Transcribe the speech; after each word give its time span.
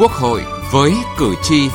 Quốc 0.00 0.12
hội 0.12 0.42
với 0.72 0.92
cử 1.18 1.34
tri. 1.42 1.68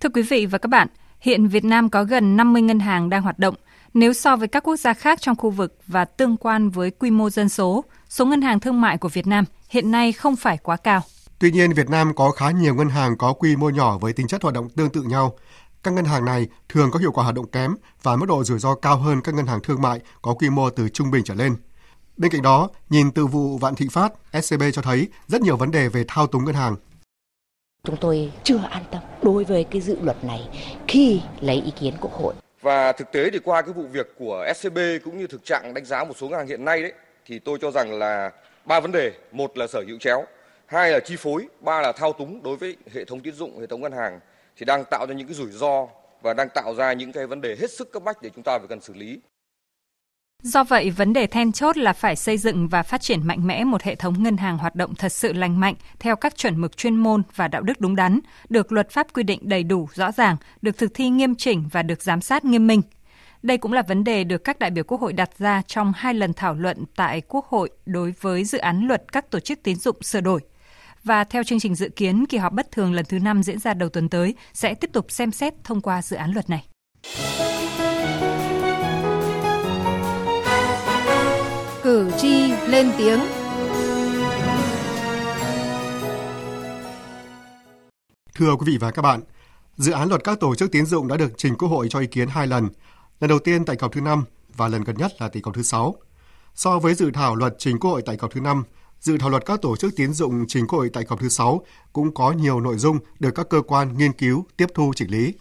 Thưa 0.00 0.08
quý 0.14 0.22
vị 0.22 0.46
và 0.46 0.58
các 0.58 0.68
bạn, 0.68 0.88
hiện 1.20 1.48
Việt 1.48 1.64
Nam 1.64 1.90
có 1.90 2.04
gần 2.04 2.36
50 2.36 2.62
ngân 2.62 2.80
hàng 2.80 3.10
đang 3.10 3.22
hoạt 3.22 3.38
động. 3.38 3.54
Nếu 3.94 4.12
so 4.12 4.36
với 4.36 4.48
các 4.48 4.62
quốc 4.62 4.76
gia 4.76 4.94
khác 4.94 5.20
trong 5.20 5.36
khu 5.36 5.50
vực 5.50 5.78
và 5.86 6.04
tương 6.04 6.36
quan 6.36 6.70
với 6.70 6.90
quy 6.90 7.10
mô 7.10 7.30
dân 7.30 7.48
số, 7.48 7.84
số 8.08 8.26
ngân 8.26 8.42
hàng 8.42 8.60
thương 8.60 8.80
mại 8.80 8.98
của 8.98 9.08
Việt 9.08 9.26
Nam 9.26 9.44
hiện 9.68 9.90
nay 9.90 10.12
không 10.12 10.36
phải 10.36 10.58
quá 10.62 10.76
cao. 10.76 11.02
Tuy 11.40 11.50
nhiên, 11.50 11.72
Việt 11.72 11.90
Nam 11.90 12.14
có 12.14 12.30
khá 12.30 12.50
nhiều 12.50 12.74
ngân 12.74 12.88
hàng 12.88 13.18
có 13.18 13.32
quy 13.32 13.56
mô 13.56 13.70
nhỏ 13.70 13.98
với 13.98 14.12
tính 14.12 14.26
chất 14.26 14.42
hoạt 14.42 14.54
động 14.54 14.68
tương 14.68 14.90
tự 14.90 15.02
nhau. 15.02 15.34
Các 15.82 15.90
ngân 15.90 16.04
hàng 16.04 16.24
này 16.24 16.48
thường 16.68 16.90
có 16.90 16.98
hiệu 16.98 17.12
quả 17.12 17.24
hoạt 17.24 17.34
động 17.34 17.50
kém 17.50 17.74
và 18.02 18.16
mức 18.16 18.26
độ 18.28 18.44
rủi 18.44 18.58
ro 18.58 18.74
cao 18.74 18.96
hơn 18.96 19.20
các 19.24 19.34
ngân 19.34 19.46
hàng 19.46 19.60
thương 19.62 19.82
mại 19.82 20.00
có 20.22 20.34
quy 20.34 20.50
mô 20.50 20.70
từ 20.70 20.88
trung 20.88 21.10
bình 21.10 21.24
trở 21.24 21.34
lên. 21.34 21.56
Bên 22.16 22.30
cạnh 22.30 22.42
đó, 22.42 22.68
nhìn 22.90 23.10
từ 23.10 23.26
vụ 23.26 23.58
Vạn 23.58 23.74
Thịnh 23.74 23.90
Phát, 23.90 24.12
SCB 24.42 24.62
cho 24.72 24.82
thấy 24.82 25.08
rất 25.28 25.40
nhiều 25.40 25.56
vấn 25.56 25.70
đề 25.70 25.88
về 25.88 26.04
thao 26.08 26.26
túng 26.26 26.44
ngân 26.44 26.54
hàng. 26.54 26.76
Chúng 27.84 27.96
tôi 28.00 28.32
chưa 28.44 28.58
an 28.70 28.84
tâm 28.90 29.02
đối 29.22 29.44
với 29.44 29.64
cái 29.64 29.80
dự 29.80 29.96
luật 30.02 30.24
này 30.24 30.48
khi 30.88 31.20
lấy 31.40 31.56
ý 31.56 31.72
kiến 31.80 31.94
Quốc 32.00 32.12
hội. 32.12 32.34
Và 32.62 32.92
thực 32.92 33.12
tế 33.12 33.30
thì 33.32 33.38
qua 33.38 33.62
cái 33.62 33.72
vụ 33.72 33.86
việc 33.92 34.14
của 34.18 34.52
SCB 34.56 34.78
cũng 35.04 35.18
như 35.18 35.26
thực 35.26 35.44
trạng 35.44 35.74
đánh 35.74 35.84
giá 35.84 36.04
một 36.04 36.14
số 36.16 36.28
ngân 36.28 36.38
hàng 36.38 36.48
hiện 36.48 36.64
nay 36.64 36.82
đấy 36.82 36.92
thì 37.26 37.38
tôi 37.38 37.58
cho 37.60 37.70
rằng 37.70 37.92
là 37.92 38.30
ba 38.64 38.80
vấn 38.80 38.92
đề, 38.92 39.12
một 39.32 39.58
là 39.58 39.66
sở 39.66 39.82
hữu 39.86 39.98
chéo, 39.98 40.24
hai 40.66 40.90
là 40.90 41.00
chi 41.00 41.16
phối, 41.16 41.46
ba 41.60 41.80
là 41.80 41.92
thao 41.92 42.12
túng 42.12 42.42
đối 42.42 42.56
với 42.56 42.76
hệ 42.94 43.04
thống 43.04 43.20
tín 43.20 43.34
dụng, 43.34 43.60
hệ 43.60 43.66
thống 43.66 43.80
ngân 43.80 43.92
hàng 43.92 44.20
thì 44.60 44.66
đang 44.66 44.84
tạo 44.84 45.06
ra 45.06 45.14
những 45.14 45.26
cái 45.26 45.34
rủi 45.34 45.50
ro 45.50 45.86
và 46.22 46.34
đang 46.34 46.48
tạo 46.54 46.74
ra 46.74 46.92
những 46.92 47.12
cái 47.12 47.26
vấn 47.26 47.40
đề 47.40 47.56
hết 47.60 47.70
sức 47.70 47.92
cấp 47.92 48.02
bách 48.02 48.22
để 48.22 48.30
chúng 48.34 48.44
ta 48.44 48.58
phải 48.58 48.68
cần 48.68 48.80
xử 48.80 48.94
lý. 48.94 49.20
Do 50.42 50.64
vậy, 50.64 50.90
vấn 50.90 51.12
đề 51.12 51.26
then 51.26 51.52
chốt 51.52 51.76
là 51.76 51.92
phải 51.92 52.16
xây 52.16 52.38
dựng 52.38 52.68
và 52.68 52.82
phát 52.82 53.00
triển 53.00 53.26
mạnh 53.26 53.46
mẽ 53.46 53.64
một 53.64 53.82
hệ 53.82 53.94
thống 53.94 54.22
ngân 54.22 54.36
hàng 54.36 54.58
hoạt 54.58 54.74
động 54.74 54.94
thật 54.94 55.08
sự 55.08 55.32
lành 55.32 55.60
mạnh 55.60 55.74
theo 55.98 56.16
các 56.16 56.36
chuẩn 56.36 56.60
mực 56.60 56.76
chuyên 56.76 56.96
môn 56.96 57.22
và 57.34 57.48
đạo 57.48 57.62
đức 57.62 57.80
đúng 57.80 57.96
đắn, 57.96 58.20
được 58.48 58.72
luật 58.72 58.90
pháp 58.90 59.12
quy 59.12 59.22
định 59.22 59.40
đầy 59.42 59.62
đủ, 59.62 59.88
rõ 59.94 60.12
ràng, 60.12 60.36
được 60.62 60.78
thực 60.78 60.94
thi 60.94 61.08
nghiêm 61.08 61.34
chỉnh 61.34 61.68
và 61.72 61.82
được 61.82 62.02
giám 62.02 62.20
sát 62.20 62.44
nghiêm 62.44 62.66
minh. 62.66 62.82
Đây 63.42 63.58
cũng 63.58 63.72
là 63.72 63.82
vấn 63.82 64.04
đề 64.04 64.24
được 64.24 64.44
các 64.44 64.58
đại 64.58 64.70
biểu 64.70 64.84
Quốc 64.84 65.00
hội 65.00 65.12
đặt 65.12 65.30
ra 65.38 65.62
trong 65.66 65.92
hai 65.96 66.14
lần 66.14 66.32
thảo 66.32 66.54
luận 66.54 66.84
tại 66.96 67.20
Quốc 67.28 67.46
hội 67.46 67.70
đối 67.86 68.14
với 68.20 68.44
dự 68.44 68.58
án 68.58 68.86
luật 68.86 69.12
các 69.12 69.30
tổ 69.30 69.40
chức 69.40 69.62
tín 69.62 69.76
dụng 69.76 70.02
sửa 70.02 70.20
đổi. 70.20 70.40
Và 71.04 71.24
theo 71.24 71.42
chương 71.42 71.60
trình 71.60 71.74
dự 71.74 71.88
kiến, 71.88 72.26
kỳ 72.26 72.38
họp 72.38 72.52
bất 72.52 72.70
thường 72.72 72.92
lần 72.92 73.04
thứ 73.08 73.18
5 73.18 73.42
diễn 73.42 73.58
ra 73.58 73.74
đầu 73.74 73.88
tuần 73.88 74.08
tới 74.08 74.34
sẽ 74.52 74.74
tiếp 74.74 74.90
tục 74.92 75.06
xem 75.08 75.32
xét 75.32 75.54
thông 75.64 75.80
qua 75.80 76.02
dự 76.02 76.16
án 76.16 76.32
luật 76.32 76.50
này. 76.50 76.66
Cử 81.82 82.10
tri 82.18 82.52
lên 82.52 82.90
tiếng 82.98 83.20
Thưa 88.34 88.56
quý 88.56 88.64
vị 88.66 88.78
và 88.80 88.90
các 88.90 89.02
bạn, 89.02 89.20
dự 89.76 89.92
án 89.92 90.08
luật 90.08 90.24
các 90.24 90.40
tổ 90.40 90.54
chức 90.54 90.72
tín 90.72 90.86
dụng 90.86 91.08
đã 91.08 91.16
được 91.16 91.32
trình 91.36 91.54
Quốc 91.58 91.68
hội 91.68 91.88
cho 91.90 91.98
ý 91.98 92.06
kiến 92.06 92.28
hai 92.28 92.46
lần. 92.46 92.68
Lần 93.20 93.28
đầu 93.28 93.38
tiên 93.38 93.64
tại 93.64 93.76
kỳ 93.76 93.80
họp 93.82 93.92
thứ 93.92 94.00
5 94.00 94.24
và 94.56 94.68
lần 94.68 94.84
gần 94.84 94.96
nhất 94.96 95.12
là 95.12 95.28
tại 95.28 95.30
kỳ 95.30 95.40
họp 95.44 95.54
thứ 95.54 95.62
6. 95.62 95.94
So 96.54 96.78
với 96.78 96.94
dự 96.94 97.10
thảo 97.10 97.34
luật 97.34 97.54
trình 97.58 97.78
Quốc 97.78 97.90
hội 97.90 98.02
tại 98.06 98.16
kỳ 98.16 98.20
họp 98.20 98.32
thứ 98.32 98.40
5, 98.40 98.64
dự 99.00 99.18
thảo 99.18 99.30
luật 99.30 99.46
các 99.46 99.62
tổ 99.62 99.76
chức 99.76 99.96
tín 99.96 100.12
dụng 100.12 100.44
trình 100.48 100.66
Quốc 100.66 100.78
hội 100.78 100.90
tại 100.92 101.04
kỳ 101.04 101.06
họp 101.10 101.20
thứ 101.20 101.28
6 101.28 101.64
cũng 101.92 102.14
có 102.14 102.32
nhiều 102.32 102.60
nội 102.60 102.76
dung 102.78 102.98
được 103.18 103.30
các 103.30 103.48
cơ 103.48 103.62
quan 103.62 103.98
nghiên 103.98 104.12
cứu, 104.12 104.46
tiếp 104.56 104.66
thu 104.74 104.92
chỉnh 104.96 105.10
lý. 105.10 105.34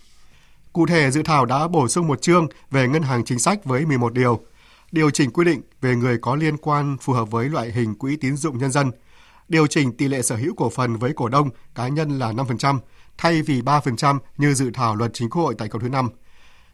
Cụ 0.74 0.86
thể, 0.86 1.12
dự 1.12 1.24
thảo 1.24 1.46
đã 1.46 1.68
bổ 1.68 1.88
sung 1.88 2.08
một 2.08 2.22
chương 2.22 2.48
về 2.72 2.88
ngân 2.88 3.04
hàng 3.04 3.26
chính 3.26 3.40
sách 3.40 3.66
với 3.66 3.86
11 3.86 4.14
điều, 4.14 4.40
điều 4.92 5.10
chỉnh 5.10 5.32
quy 5.32 5.46
định 5.46 5.62
về 5.82 5.96
người 5.96 6.18
có 6.18 6.36
liên 6.36 6.58
quan 6.58 6.98
phù 7.02 7.14
hợp 7.14 7.32
với 7.32 7.50
loại 7.50 7.72
hình 7.72 7.96
quỹ 7.96 8.18
tín 8.18 8.38
dụng 8.38 8.58
nhân 8.58 8.72
dân, 8.72 8.92
điều 9.48 9.68
chỉnh 9.68 9.98
tỷ 9.98 10.08
lệ 10.08 10.22
sở 10.22 10.36
hữu 10.36 10.54
cổ 10.56 10.70
phần 10.70 10.96
với 10.96 11.14
cổ 11.16 11.30
đông 11.30 11.50
cá 11.76 11.88
nhân 11.88 12.20
là 12.20 12.32
5%, 12.32 12.80
thay 13.18 13.42
vì 13.42 13.62
3% 13.62 14.20
như 14.38 14.54
dự 14.54 14.72
thảo 14.74 14.96
luật 14.96 15.12
chính 15.14 15.30
Quốc 15.30 15.44
hội 15.44 15.56
tại 15.58 15.68
kỳ 15.68 15.80
thứ 15.82 15.90
5 15.90 16.10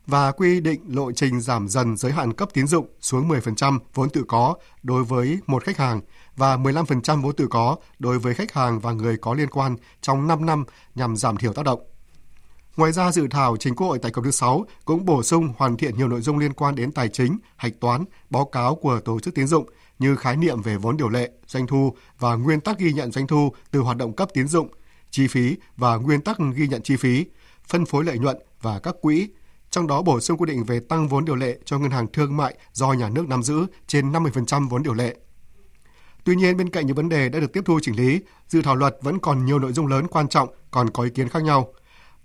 và 0.07 0.31
quy 0.31 0.61
định 0.61 0.81
lộ 0.87 1.11
trình 1.11 1.41
giảm 1.41 1.67
dần 1.67 1.97
giới 1.97 2.11
hạn 2.11 2.33
cấp 2.33 2.49
tín 2.53 2.67
dụng 2.67 2.87
xuống 3.01 3.29
10% 3.29 3.79
vốn 3.93 4.09
tự 4.09 4.23
có 4.27 4.55
đối 4.83 5.03
với 5.03 5.39
một 5.47 5.63
khách 5.63 5.77
hàng 5.77 6.01
và 6.35 6.57
15% 6.57 7.21
vốn 7.21 7.35
tự 7.35 7.47
có 7.47 7.75
đối 7.99 8.19
với 8.19 8.33
khách 8.33 8.53
hàng 8.53 8.79
và 8.79 8.91
người 8.91 9.17
có 9.17 9.33
liên 9.33 9.49
quan 9.49 9.75
trong 10.01 10.27
5 10.27 10.45
năm 10.45 10.63
nhằm 10.95 11.15
giảm 11.15 11.37
thiểu 11.37 11.53
tác 11.53 11.65
động. 11.65 11.79
Ngoài 12.77 12.91
ra, 12.91 13.11
dự 13.11 13.27
thảo 13.27 13.57
chính 13.57 13.75
Quốc 13.75 13.87
hội 13.87 13.99
tại 13.99 14.11
kỳ 14.15 14.21
thứ 14.23 14.31
6 14.31 14.65
cũng 14.85 15.05
bổ 15.05 15.23
sung 15.23 15.53
hoàn 15.57 15.77
thiện 15.77 15.97
nhiều 15.97 16.07
nội 16.07 16.21
dung 16.21 16.37
liên 16.37 16.53
quan 16.53 16.75
đến 16.75 16.91
tài 16.91 17.09
chính, 17.09 17.37
hạch 17.55 17.79
toán, 17.79 18.05
báo 18.29 18.45
cáo 18.45 18.75
của 18.75 18.99
tổ 18.99 19.19
chức 19.19 19.35
tín 19.35 19.47
dụng 19.47 19.69
như 19.99 20.15
khái 20.15 20.37
niệm 20.37 20.61
về 20.61 20.77
vốn 20.77 20.97
điều 20.97 21.09
lệ, 21.09 21.31
doanh 21.47 21.67
thu 21.67 21.95
và 22.19 22.35
nguyên 22.35 22.61
tắc 22.61 22.79
ghi 22.79 22.93
nhận 22.93 23.11
doanh 23.11 23.27
thu 23.27 23.53
từ 23.71 23.79
hoạt 23.79 23.97
động 23.97 24.13
cấp 24.13 24.29
tín 24.33 24.47
dụng, 24.47 24.67
chi 25.11 25.27
phí 25.27 25.55
và 25.77 25.95
nguyên 25.95 26.21
tắc 26.21 26.37
ghi 26.55 26.67
nhận 26.67 26.81
chi 26.81 26.95
phí, 26.95 27.25
phân 27.67 27.85
phối 27.85 28.03
lợi 28.05 28.19
nhuận 28.19 28.37
và 28.61 28.79
các 28.79 28.95
quỹ, 29.01 29.27
trong 29.75 29.87
đó 29.87 30.01
bổ 30.01 30.19
sung 30.19 30.37
quy 30.37 30.45
định 30.45 30.63
về 30.63 30.79
tăng 30.79 31.07
vốn 31.07 31.25
điều 31.25 31.35
lệ 31.35 31.57
cho 31.65 31.79
ngân 31.79 31.91
hàng 31.91 32.07
thương 32.13 32.37
mại 32.37 32.55
do 32.73 32.93
nhà 32.93 33.09
nước 33.09 33.27
nắm 33.27 33.43
giữ 33.43 33.65
trên 33.87 34.11
50% 34.11 34.69
vốn 34.69 34.83
điều 34.83 34.93
lệ. 34.93 35.15
Tuy 36.23 36.35
nhiên, 36.35 36.57
bên 36.57 36.69
cạnh 36.69 36.87
những 36.87 36.95
vấn 36.95 37.09
đề 37.09 37.29
đã 37.29 37.39
được 37.39 37.53
tiếp 37.53 37.61
thu 37.65 37.79
chỉnh 37.81 37.95
lý, 37.95 38.19
dự 38.47 38.61
thảo 38.61 38.75
luật 38.75 38.97
vẫn 39.01 39.19
còn 39.19 39.45
nhiều 39.45 39.59
nội 39.59 39.73
dung 39.73 39.87
lớn 39.87 40.07
quan 40.07 40.27
trọng 40.27 40.49
còn 40.71 40.89
có 40.89 41.03
ý 41.03 41.09
kiến 41.09 41.29
khác 41.29 41.43
nhau. 41.43 41.73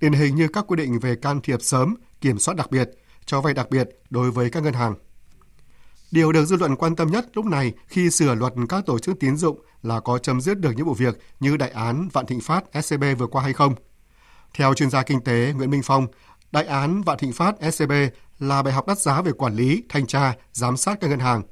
Điển 0.00 0.12
hình 0.12 0.36
như 0.36 0.48
các 0.48 0.64
quy 0.68 0.76
định 0.76 0.98
về 0.98 1.16
can 1.16 1.40
thiệp 1.40 1.62
sớm, 1.62 1.94
kiểm 2.20 2.38
soát 2.38 2.54
đặc 2.54 2.70
biệt, 2.70 2.90
cho 3.24 3.40
vay 3.40 3.54
đặc 3.54 3.70
biệt 3.70 3.88
đối 4.10 4.30
với 4.30 4.50
các 4.50 4.62
ngân 4.62 4.74
hàng. 4.74 4.94
Điều 6.10 6.32
được 6.32 6.44
dư 6.44 6.56
luận 6.56 6.76
quan 6.76 6.96
tâm 6.96 7.10
nhất 7.10 7.26
lúc 7.34 7.44
này 7.44 7.72
khi 7.86 8.10
sửa 8.10 8.34
luật 8.34 8.52
các 8.68 8.86
tổ 8.86 8.98
chức 8.98 9.20
tín 9.20 9.36
dụng 9.36 9.60
là 9.82 10.00
có 10.00 10.18
chấm 10.18 10.40
dứt 10.40 10.60
được 10.60 10.72
những 10.76 10.86
vụ 10.86 10.94
việc 10.94 11.18
như 11.40 11.56
đại 11.56 11.70
án 11.70 12.08
Vạn 12.12 12.26
Thịnh 12.26 12.40
Phát 12.40 12.64
SCB 12.82 13.04
vừa 13.18 13.26
qua 13.26 13.42
hay 13.42 13.52
không. 13.52 13.74
Theo 14.54 14.74
chuyên 14.74 14.90
gia 14.90 15.02
kinh 15.02 15.20
tế 15.20 15.52
Nguyễn 15.56 15.70
Minh 15.70 15.82
Phong, 15.84 16.06
đại 16.52 16.64
án 16.64 17.02
Vạn 17.02 17.18
Thịnh 17.18 17.32
Phát 17.32 17.54
SCB 17.72 17.92
là 18.38 18.62
bài 18.62 18.72
học 18.72 18.86
đắt 18.86 18.98
giá 18.98 19.22
về 19.22 19.32
quản 19.32 19.54
lý, 19.54 19.82
thanh 19.88 20.06
tra, 20.06 20.34
giám 20.52 20.76
sát 20.76 20.98
các 21.00 21.10
ngân 21.10 21.18
hàng 21.18 21.42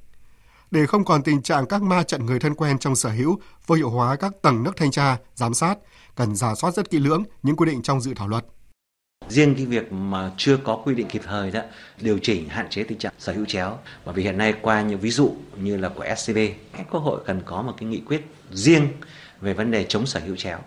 để 0.70 0.86
không 0.86 1.04
còn 1.04 1.22
tình 1.22 1.42
trạng 1.42 1.66
các 1.66 1.82
ma 1.82 2.02
trận 2.02 2.26
người 2.26 2.38
thân 2.38 2.54
quen 2.54 2.78
trong 2.78 2.96
sở 2.96 3.08
hữu, 3.08 3.40
vô 3.66 3.74
hiệu 3.74 3.90
hóa 3.90 4.16
các 4.16 4.32
tầng 4.42 4.62
nước 4.62 4.76
thanh 4.76 4.90
tra, 4.90 5.16
giám 5.34 5.54
sát, 5.54 5.78
cần 6.14 6.36
giả 6.36 6.54
soát 6.54 6.74
rất 6.74 6.90
kỹ 6.90 6.98
lưỡng 6.98 7.24
những 7.42 7.56
quy 7.56 7.70
định 7.70 7.82
trong 7.82 8.00
dự 8.00 8.14
thảo 8.14 8.28
luật. 8.28 8.44
Riêng 9.28 9.54
cái 9.54 9.66
việc 9.66 9.92
mà 9.92 10.32
chưa 10.36 10.56
có 10.56 10.82
quy 10.84 10.94
định 10.94 11.08
kịp 11.08 11.22
thời 11.24 11.50
đó, 11.50 11.60
điều 12.00 12.18
chỉnh 12.22 12.48
hạn 12.48 12.66
chế 12.70 12.82
tình 12.82 12.98
trạng 12.98 13.12
sở 13.18 13.32
hữu 13.32 13.44
chéo. 13.44 13.78
Bởi 14.04 14.14
vì 14.14 14.22
hiện 14.22 14.38
nay 14.38 14.54
qua 14.62 14.82
những 14.82 15.00
ví 15.00 15.10
dụ 15.10 15.34
như 15.56 15.76
là 15.76 15.88
của 15.88 16.04
SCB, 16.16 16.36
các 16.76 16.86
Quốc 16.90 17.00
hội 17.00 17.20
cần 17.26 17.42
có 17.44 17.62
một 17.62 17.74
cái 17.76 17.88
nghị 17.88 18.00
quyết 18.06 18.26
riêng 18.52 18.88
về 19.40 19.54
vấn 19.54 19.70
đề 19.70 19.86
chống 19.88 20.06
sở 20.06 20.20
hữu 20.20 20.36
chéo 20.36 20.58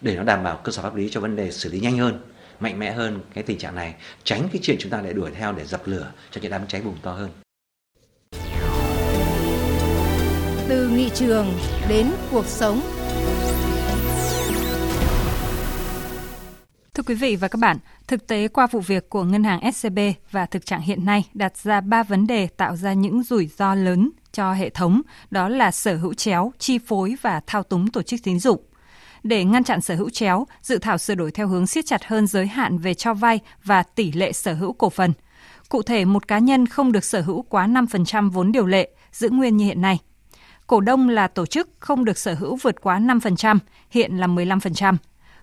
để 0.00 0.16
nó 0.16 0.22
đảm 0.22 0.42
bảo 0.42 0.60
cơ 0.64 0.72
sở 0.72 0.82
pháp 0.82 0.94
lý 0.94 1.08
cho 1.10 1.20
vấn 1.20 1.36
đề 1.36 1.50
xử 1.50 1.70
lý 1.70 1.80
nhanh 1.80 1.98
hơn 1.98 2.20
mạnh 2.62 2.78
mẽ 2.78 2.92
hơn 2.92 3.20
cái 3.34 3.44
tình 3.44 3.58
trạng 3.58 3.74
này 3.74 3.94
tránh 4.24 4.48
cái 4.52 4.60
chuyện 4.62 4.76
chúng 4.80 4.90
ta 4.90 5.02
lại 5.02 5.12
đuổi 5.12 5.30
theo 5.34 5.52
để 5.52 5.64
dập 5.64 5.82
lửa 5.84 6.12
cho 6.30 6.40
những 6.40 6.50
đám 6.50 6.66
cháy 6.66 6.80
bùng 6.84 6.96
to 7.02 7.12
hơn 7.12 7.30
từ 10.72 10.88
nghị 10.88 11.10
trường 11.14 11.46
đến 11.88 12.06
cuộc 12.30 12.46
sống. 12.46 12.80
Thưa 16.94 17.02
quý 17.06 17.14
vị 17.14 17.36
và 17.36 17.48
các 17.48 17.58
bạn, 17.60 17.76
thực 18.06 18.26
tế 18.26 18.48
qua 18.48 18.66
vụ 18.66 18.80
việc 18.80 19.08
của 19.10 19.24
ngân 19.24 19.44
hàng 19.44 19.72
SCB 19.72 19.98
và 20.30 20.46
thực 20.46 20.66
trạng 20.66 20.80
hiện 20.80 21.04
nay 21.04 21.24
đặt 21.34 21.56
ra 21.56 21.80
ba 21.80 22.02
vấn 22.02 22.26
đề 22.26 22.46
tạo 22.46 22.76
ra 22.76 22.92
những 22.92 23.22
rủi 23.22 23.46
ro 23.46 23.74
lớn 23.74 24.10
cho 24.32 24.52
hệ 24.52 24.70
thống, 24.70 25.02
đó 25.30 25.48
là 25.48 25.70
sở 25.70 25.96
hữu 25.96 26.14
chéo, 26.14 26.52
chi 26.58 26.78
phối 26.86 27.16
và 27.22 27.40
thao 27.46 27.62
túng 27.62 27.90
tổ 27.90 28.02
chức 28.02 28.20
tín 28.24 28.38
dụng. 28.38 28.60
Để 29.22 29.44
ngăn 29.44 29.64
chặn 29.64 29.80
sở 29.80 29.94
hữu 29.94 30.10
chéo, 30.10 30.46
dự 30.62 30.78
thảo 30.78 30.98
sửa 30.98 31.14
đổi 31.14 31.30
theo 31.30 31.48
hướng 31.48 31.66
siết 31.66 31.86
chặt 31.86 32.04
hơn 32.04 32.26
giới 32.26 32.46
hạn 32.46 32.78
về 32.78 32.94
cho 32.94 33.14
vay 33.14 33.40
và 33.64 33.82
tỷ 33.82 34.12
lệ 34.12 34.32
sở 34.32 34.54
hữu 34.54 34.72
cổ 34.72 34.90
phần. 34.90 35.12
Cụ 35.68 35.82
thể, 35.82 36.04
một 36.04 36.28
cá 36.28 36.38
nhân 36.38 36.66
không 36.66 36.92
được 36.92 37.04
sở 37.04 37.20
hữu 37.20 37.42
quá 37.42 37.66
5% 37.66 38.30
vốn 38.30 38.52
điều 38.52 38.66
lệ, 38.66 38.90
giữ 39.12 39.30
nguyên 39.30 39.56
như 39.56 39.64
hiện 39.64 39.80
nay– 39.80 39.98
Cổ 40.72 40.80
đông 40.80 41.08
là 41.08 41.28
tổ 41.28 41.46
chức 41.46 41.68
không 41.78 42.04
được 42.04 42.18
sở 42.18 42.34
hữu 42.34 42.56
vượt 42.56 42.80
quá 42.80 42.98
5%, 42.98 43.58
hiện 43.90 44.16
là 44.16 44.26
15%. 44.26 44.96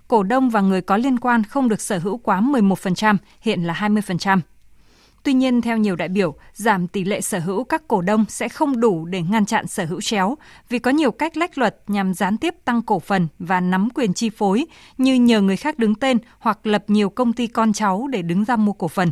Cổ 0.08 0.24
đông 0.24 0.50
và 0.50 0.62
người 0.62 0.82
có 0.82 0.98
liên 0.98 1.20
quan 1.20 1.44
không 1.44 1.70
được 1.70 1.82
sở 1.82 1.98
hữu 1.98 2.18
quá 2.18 2.42
11%, 2.42 3.18
hiện 3.42 3.64
là 3.64 3.74
20%. 3.74 4.40
Tuy 5.24 5.34
nhiên, 5.34 5.62
theo 5.62 5.78
nhiều 5.78 5.96
đại 5.96 6.10
biểu, 6.10 6.36
giảm 6.54 6.88
tỷ 6.88 7.04
lệ 7.04 7.22
sở 7.22 7.40
hữu 7.40 7.64
các 7.64 7.88
cổ 7.88 8.02
đông 8.02 8.26
sẽ 8.30 8.50
không 8.50 8.80
đủ 8.80 9.06
để 9.06 9.22
ngăn 9.22 9.46
chặn 9.46 9.68
sở 9.68 9.86
hữu 9.86 10.02
chéo, 10.02 10.38
vì 10.70 10.80
có 10.80 10.92
nhiều 10.92 11.12
cách 11.12 11.38
lách 11.38 11.58
luật 11.58 11.78
nhằm 11.88 12.14
gián 12.14 12.38
tiếp 12.38 12.56
tăng 12.66 12.82
cổ 12.82 13.00
phần 13.00 13.28
và 13.40 13.60
nắm 13.60 13.90
quyền 13.96 14.14
chi 14.14 14.30
phối, 14.30 14.66
như 14.98 15.16
nhờ 15.16 15.42
người 15.42 15.58
khác 15.58 15.80
đứng 15.80 15.96
tên 15.96 16.18
hoặc 16.40 16.68
lập 16.68 16.84
nhiều 16.88 17.10
công 17.10 17.34
ty 17.34 17.48
con 17.48 17.74
cháu 17.74 18.08
để 18.08 18.22
đứng 18.22 18.46
ra 18.46 18.56
mua 18.56 18.74
cổ 18.74 18.88
phần. 18.88 19.12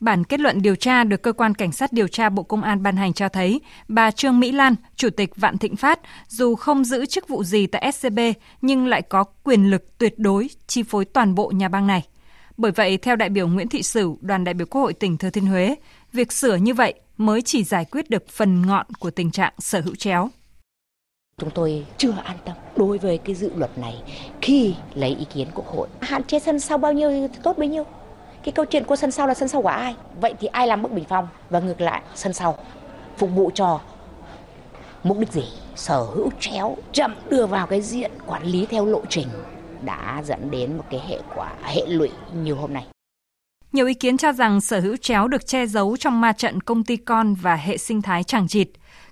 Bản 0.00 0.24
kết 0.24 0.40
luận 0.40 0.62
điều 0.62 0.76
tra 0.76 1.04
được 1.04 1.22
cơ 1.22 1.32
quan 1.32 1.54
cảnh 1.54 1.72
sát 1.72 1.92
điều 1.92 2.08
tra 2.08 2.28
Bộ 2.28 2.42
Công 2.42 2.62
an 2.62 2.82
ban 2.82 2.96
hành 2.96 3.12
cho 3.12 3.28
thấy, 3.28 3.60
bà 3.88 4.10
Trương 4.10 4.40
Mỹ 4.40 4.52
Lan, 4.52 4.74
chủ 4.96 5.10
tịch 5.10 5.36
Vạn 5.36 5.58
Thịnh 5.58 5.76
Phát, 5.76 6.00
dù 6.28 6.54
không 6.54 6.84
giữ 6.84 7.06
chức 7.06 7.28
vụ 7.28 7.44
gì 7.44 7.66
tại 7.66 7.92
SCB 7.92 8.18
nhưng 8.62 8.86
lại 8.86 9.02
có 9.02 9.24
quyền 9.44 9.70
lực 9.70 9.98
tuyệt 9.98 10.14
đối 10.18 10.48
chi 10.66 10.82
phối 10.82 11.04
toàn 11.04 11.34
bộ 11.34 11.52
nhà 11.54 11.68
băng 11.68 11.86
này. 11.86 12.02
Bởi 12.56 12.72
vậy, 12.72 12.96
theo 12.96 13.16
đại 13.16 13.28
biểu 13.28 13.48
Nguyễn 13.48 13.68
Thị 13.68 13.82
Sửu, 13.82 14.18
đoàn 14.20 14.44
đại 14.44 14.54
biểu 14.54 14.66
Quốc 14.66 14.80
hội 14.80 14.94
tỉnh 14.94 15.18
Thừa 15.18 15.30
Thiên 15.30 15.46
Huế, 15.46 15.74
việc 16.12 16.32
sửa 16.32 16.56
như 16.56 16.74
vậy 16.74 16.94
mới 17.16 17.42
chỉ 17.42 17.64
giải 17.64 17.84
quyết 17.84 18.10
được 18.10 18.28
phần 18.28 18.66
ngọn 18.66 18.86
của 19.00 19.10
tình 19.10 19.30
trạng 19.30 19.52
sở 19.58 19.80
hữu 19.80 19.94
chéo. 19.94 20.28
Chúng 21.40 21.50
tôi 21.50 21.86
chưa 21.96 22.14
an 22.24 22.36
tâm 22.44 22.54
đối 22.76 22.98
với 22.98 23.18
cái 23.18 23.34
dự 23.34 23.50
luật 23.56 23.78
này 23.78 23.94
khi 24.42 24.74
lấy 24.94 25.10
ý 25.10 25.26
kiến 25.34 25.48
Quốc 25.54 25.66
hội. 25.66 25.88
Hạn 26.00 26.24
chế 26.24 26.38
sân 26.38 26.60
sau 26.60 26.78
bao 26.78 26.92
nhiêu 26.92 27.10
thì 27.10 27.38
tốt 27.42 27.58
bấy 27.58 27.68
nhiêu. 27.68 27.84
Cái 28.44 28.52
câu 28.52 28.64
chuyện 28.64 28.84
của 28.84 28.96
sân 28.96 29.10
sau 29.10 29.26
là 29.26 29.34
sân 29.34 29.48
sau 29.48 29.62
của 29.62 29.68
ai? 29.68 29.94
Vậy 30.20 30.34
thì 30.40 30.46
ai 30.46 30.66
làm 30.66 30.82
bức 30.82 30.92
bình 30.92 31.04
phong? 31.08 31.28
Và 31.50 31.60
ngược 31.60 31.80
lại, 31.80 32.02
sân 32.14 32.32
sau 32.32 32.58
phục 33.18 33.30
vụ 33.34 33.50
cho 33.54 33.80
mục 35.02 35.18
đích 35.18 35.32
gì? 35.32 35.44
Sở 35.74 36.02
hữu 36.02 36.30
chéo 36.40 36.76
chậm 36.92 37.14
đưa 37.30 37.46
vào 37.46 37.66
cái 37.66 37.80
diện 37.80 38.10
quản 38.26 38.42
lý 38.42 38.66
theo 38.66 38.86
lộ 38.86 39.02
trình 39.08 39.28
đã 39.86 40.22
dẫn 40.24 40.50
đến 40.50 40.76
một 40.76 40.84
cái 40.90 41.00
hệ 41.08 41.18
quả 41.34 41.52
hệ 41.62 41.86
lụy 41.86 42.10
như 42.34 42.52
hôm 42.52 42.72
nay. 42.72 42.86
Nhiều 43.72 43.86
ý 43.86 43.94
kiến 43.94 44.16
cho 44.16 44.32
rằng 44.32 44.60
sở 44.60 44.80
hữu 44.80 44.96
chéo 44.96 45.28
được 45.28 45.46
che 45.46 45.66
giấu 45.66 45.96
trong 45.96 46.20
ma 46.20 46.32
trận 46.32 46.60
công 46.60 46.84
ty 46.84 46.96
con 46.96 47.34
và 47.34 47.56
hệ 47.56 47.76
sinh 47.76 48.02
thái 48.02 48.24
chẳng 48.24 48.48
chịt. 48.48 48.68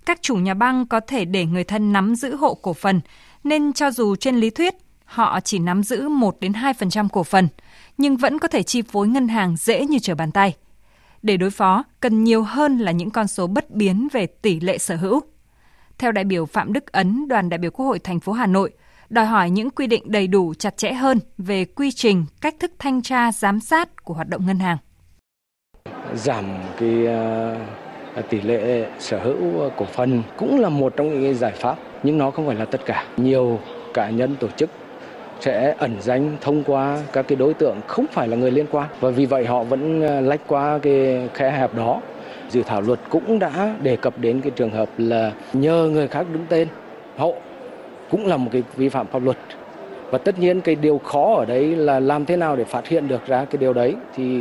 Các 0.07 0.23
chủ 0.23 0.37
nhà 0.37 0.55
băng 0.55 0.87
có 0.87 1.01
thể 1.01 1.25
để 1.25 1.45
người 1.45 1.65
thân 1.65 1.93
nắm 1.93 2.15
giữ 2.15 2.37
hộ 2.37 2.55
cổ 2.55 2.73
phần, 2.73 3.01
nên 3.45 3.73
cho 3.73 3.91
dù 3.91 4.17
trên 4.17 4.37
lý 4.37 4.51
thuyết 4.51 4.75
họ 5.05 5.41
chỉ 5.41 5.59
nắm 5.59 5.83
giữ 5.83 6.09
1 6.09 6.37
đến 6.41 6.53
2% 6.53 7.09
cổ 7.09 7.25
phần, 7.25 7.49
nhưng 7.99 8.17
vẫn 8.17 8.39
có 8.39 8.49
thể 8.49 8.63
chi 8.63 8.83
phối 8.83 9.09
ngân 9.09 9.29
hàng 9.29 9.57
dễ 9.57 9.87
như 9.87 9.99
trở 9.99 10.15
bàn 10.15 10.33
tay. 10.33 10.55
Để 11.23 11.37
đối 11.37 11.51
phó, 11.51 11.85
cần 12.01 12.25
nhiều 12.25 12.43
hơn 12.43 12.79
là 12.79 12.93
những 12.93 13.11
con 13.11 13.27
số 13.27 13.47
bất 13.47 13.71
biến 13.71 14.09
về 14.13 14.27
tỷ 14.27 14.61
lệ 14.61 14.79
sở 14.79 14.97
hữu. 14.97 15.21
Theo 15.99 16.13
đại 16.13 16.25
biểu 16.25 16.47
Phạm 16.47 16.73
Đức 16.73 16.93
Ấn, 16.93 17.29
đoàn 17.29 17.49
đại 17.49 17.59
biểu 17.59 17.71
Quốc 17.71 17.87
hội 17.87 17.99
thành 17.99 18.21
phố 18.21 18.33
Hà 18.33 18.47
Nội, 18.47 18.73
đòi 19.09 19.27
hỏi 19.27 19.51
những 19.51 19.71
quy 19.71 19.87
định 19.87 20.03
đầy 20.07 20.27
đủ 20.27 20.55
chặt 20.55 20.77
chẽ 20.77 20.93
hơn 20.93 21.19
về 21.39 21.65
quy 21.65 21.91
trình, 21.91 22.25
cách 22.41 22.55
thức 22.61 22.73
thanh 22.79 23.03
tra, 23.03 23.33
giám 23.33 23.61
sát 23.61 24.05
của 24.05 24.15
hoạt 24.15 24.29
động 24.29 24.47
ngân 24.47 24.59
hàng. 24.59 24.77
Giảm 26.15 26.45
cái 26.81 27.07
ờ, 27.07 27.57
tỷ 28.29 28.41
lệ 28.41 28.87
sở 28.99 29.19
hữu 29.19 29.71
cổ 29.77 29.85
phần 29.85 30.23
cũng 30.37 30.61
là 30.61 30.69
một 30.69 30.97
trong 30.97 31.21
những 31.21 31.35
giải 31.35 31.53
pháp, 31.53 31.79
nhưng 32.03 32.19
nó 32.19 32.31
không 32.31 32.47
phải 32.47 32.57
là 32.57 32.65
tất 32.65 32.81
cả. 32.87 33.07
Nhiều 33.17 33.61
cá 33.95 34.11
nhân 34.11 34.37
tổ 34.41 34.49
chức 34.57 34.71
sẽ 35.41 35.75
ẩn 35.79 35.97
danh 36.01 36.37
thông 36.41 36.65
qua 36.65 36.99
các 37.13 37.29
cái 37.29 37.37
đối 37.37 37.55
tượng 37.55 37.81
không 37.87 38.07
phải 38.13 38.29
là 38.29 38.37
người 38.37 38.51
liên 38.51 38.67
quan 38.71 38.89
và 39.01 39.11
vì 39.11 39.27
vậy 39.27 39.47
họ 39.47 39.65
vẫn 39.65 40.03
ờ, 40.03 40.21
lách 40.21 40.41
qua 40.47 40.79
cái 40.83 41.29
khe 41.35 41.51
hẹp 41.51 41.75
đó. 41.75 42.01
Dự 42.51 42.63
thảo 42.63 42.81
luật 42.81 43.01
cũng 43.11 43.39
đã 43.39 43.77
đề 43.83 43.97
cập 43.97 44.19
đến 44.19 44.41
cái 44.41 44.51
trường 44.51 44.71
hợp 44.71 44.89
là 44.99 45.33
nhờ 45.53 45.89
người 45.93 46.09
khác 46.09 46.27
đứng 46.33 46.47
tên 46.49 46.69
hộ 47.17 47.35
cũng 48.15 48.27
là 48.27 48.37
một 48.37 48.51
cái 48.53 48.63
vi 48.77 48.89
phạm 48.89 49.07
pháp 49.07 49.23
luật 49.23 49.37
và 50.11 50.19
tất 50.19 50.39
nhiên 50.39 50.61
cái 50.61 50.75
điều 50.75 50.99
khó 50.99 51.35
ở 51.35 51.45
đấy 51.45 51.77
là 51.77 52.01
làm 52.01 52.25
thế 52.25 52.37
nào 52.37 52.57
để 52.57 52.65
phát 52.65 52.89
hiện 52.89 53.09
được 53.09 53.27
ra 53.27 53.45
cái 53.45 53.59
điều 53.59 53.73
đấy 53.73 53.97
thì 54.15 54.41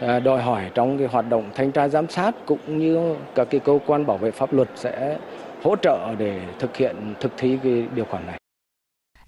à, 0.00 0.20
đòi 0.20 0.42
hỏi 0.42 0.70
trong 0.74 0.98
cái 0.98 1.06
hoạt 1.06 1.28
động 1.28 1.50
thanh 1.54 1.72
tra 1.72 1.88
giám 1.88 2.08
sát 2.08 2.34
cũng 2.46 2.78
như 2.78 3.14
các 3.34 3.46
cái 3.50 3.60
cơ 3.60 3.78
quan 3.86 4.06
bảo 4.06 4.18
vệ 4.18 4.30
pháp 4.30 4.52
luật 4.52 4.68
sẽ 4.74 5.18
hỗ 5.62 5.76
trợ 5.76 6.14
để 6.18 6.40
thực 6.58 6.76
hiện 6.76 7.14
thực 7.20 7.32
thi 7.36 7.58
cái 7.62 7.84
điều 7.94 8.04
khoản 8.04 8.26
này. 8.26 8.38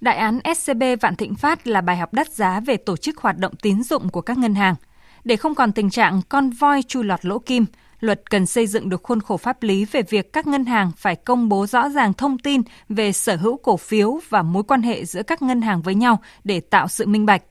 Đại 0.00 0.16
án 0.16 0.40
SCB 0.56 0.82
Vạn 1.00 1.16
Thịnh 1.16 1.34
Phát 1.34 1.66
là 1.66 1.80
bài 1.80 1.96
học 1.96 2.12
đắt 2.12 2.28
giá 2.28 2.60
về 2.60 2.76
tổ 2.76 2.96
chức 2.96 3.18
hoạt 3.18 3.38
động 3.38 3.52
tín 3.62 3.82
dụng 3.82 4.08
của 4.08 4.20
các 4.20 4.38
ngân 4.38 4.54
hàng. 4.54 4.74
Để 5.24 5.36
không 5.36 5.54
còn 5.54 5.72
tình 5.72 5.90
trạng 5.90 6.20
con 6.28 6.50
voi 6.50 6.82
chui 6.82 7.04
lọt 7.04 7.24
lỗ 7.24 7.38
kim, 7.38 7.66
luật 8.06 8.30
cần 8.30 8.46
xây 8.46 8.66
dựng 8.66 8.88
được 8.88 9.02
khuôn 9.02 9.20
khổ 9.20 9.36
pháp 9.36 9.62
lý 9.62 9.84
về 9.84 10.02
việc 10.02 10.32
các 10.32 10.46
ngân 10.46 10.64
hàng 10.64 10.92
phải 10.96 11.16
công 11.16 11.48
bố 11.48 11.66
rõ 11.66 11.88
ràng 11.88 12.12
thông 12.12 12.38
tin 12.38 12.62
về 12.88 13.12
sở 13.12 13.36
hữu 13.36 13.56
cổ 13.56 13.76
phiếu 13.76 14.20
và 14.28 14.42
mối 14.42 14.62
quan 14.62 14.82
hệ 14.82 15.04
giữa 15.04 15.22
các 15.22 15.42
ngân 15.42 15.62
hàng 15.62 15.82
với 15.82 15.94
nhau 15.94 16.20
để 16.44 16.60
tạo 16.60 16.88
sự 16.88 17.06
minh 17.06 17.26
bạch. 17.26 17.42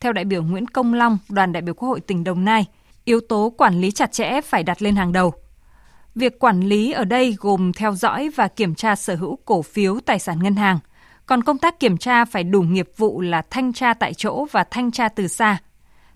Theo 0.00 0.12
đại 0.12 0.24
biểu 0.24 0.42
Nguyễn 0.42 0.66
Công 0.66 0.94
Long, 0.94 1.18
đoàn 1.28 1.52
đại 1.52 1.62
biểu 1.62 1.74
Quốc 1.74 1.88
hội 1.88 2.00
tỉnh 2.00 2.24
Đồng 2.24 2.44
Nai, 2.44 2.66
yếu 3.04 3.20
tố 3.20 3.52
quản 3.58 3.80
lý 3.80 3.90
chặt 3.90 4.12
chẽ 4.12 4.40
phải 4.40 4.62
đặt 4.62 4.82
lên 4.82 4.96
hàng 4.96 5.12
đầu. 5.12 5.32
Việc 6.14 6.38
quản 6.38 6.60
lý 6.60 6.92
ở 6.92 7.04
đây 7.04 7.36
gồm 7.38 7.72
theo 7.72 7.94
dõi 7.94 8.30
và 8.36 8.48
kiểm 8.48 8.74
tra 8.74 8.96
sở 8.96 9.14
hữu 9.14 9.38
cổ 9.44 9.62
phiếu 9.62 10.00
tài 10.06 10.18
sản 10.18 10.42
ngân 10.42 10.56
hàng, 10.56 10.78
còn 11.26 11.42
công 11.42 11.58
tác 11.58 11.80
kiểm 11.80 11.98
tra 11.98 12.24
phải 12.24 12.44
đủ 12.44 12.62
nghiệp 12.62 12.88
vụ 12.96 13.20
là 13.20 13.42
thanh 13.50 13.72
tra 13.72 13.94
tại 13.94 14.14
chỗ 14.14 14.46
và 14.50 14.64
thanh 14.64 14.90
tra 14.90 15.08
từ 15.08 15.28
xa. 15.28 15.58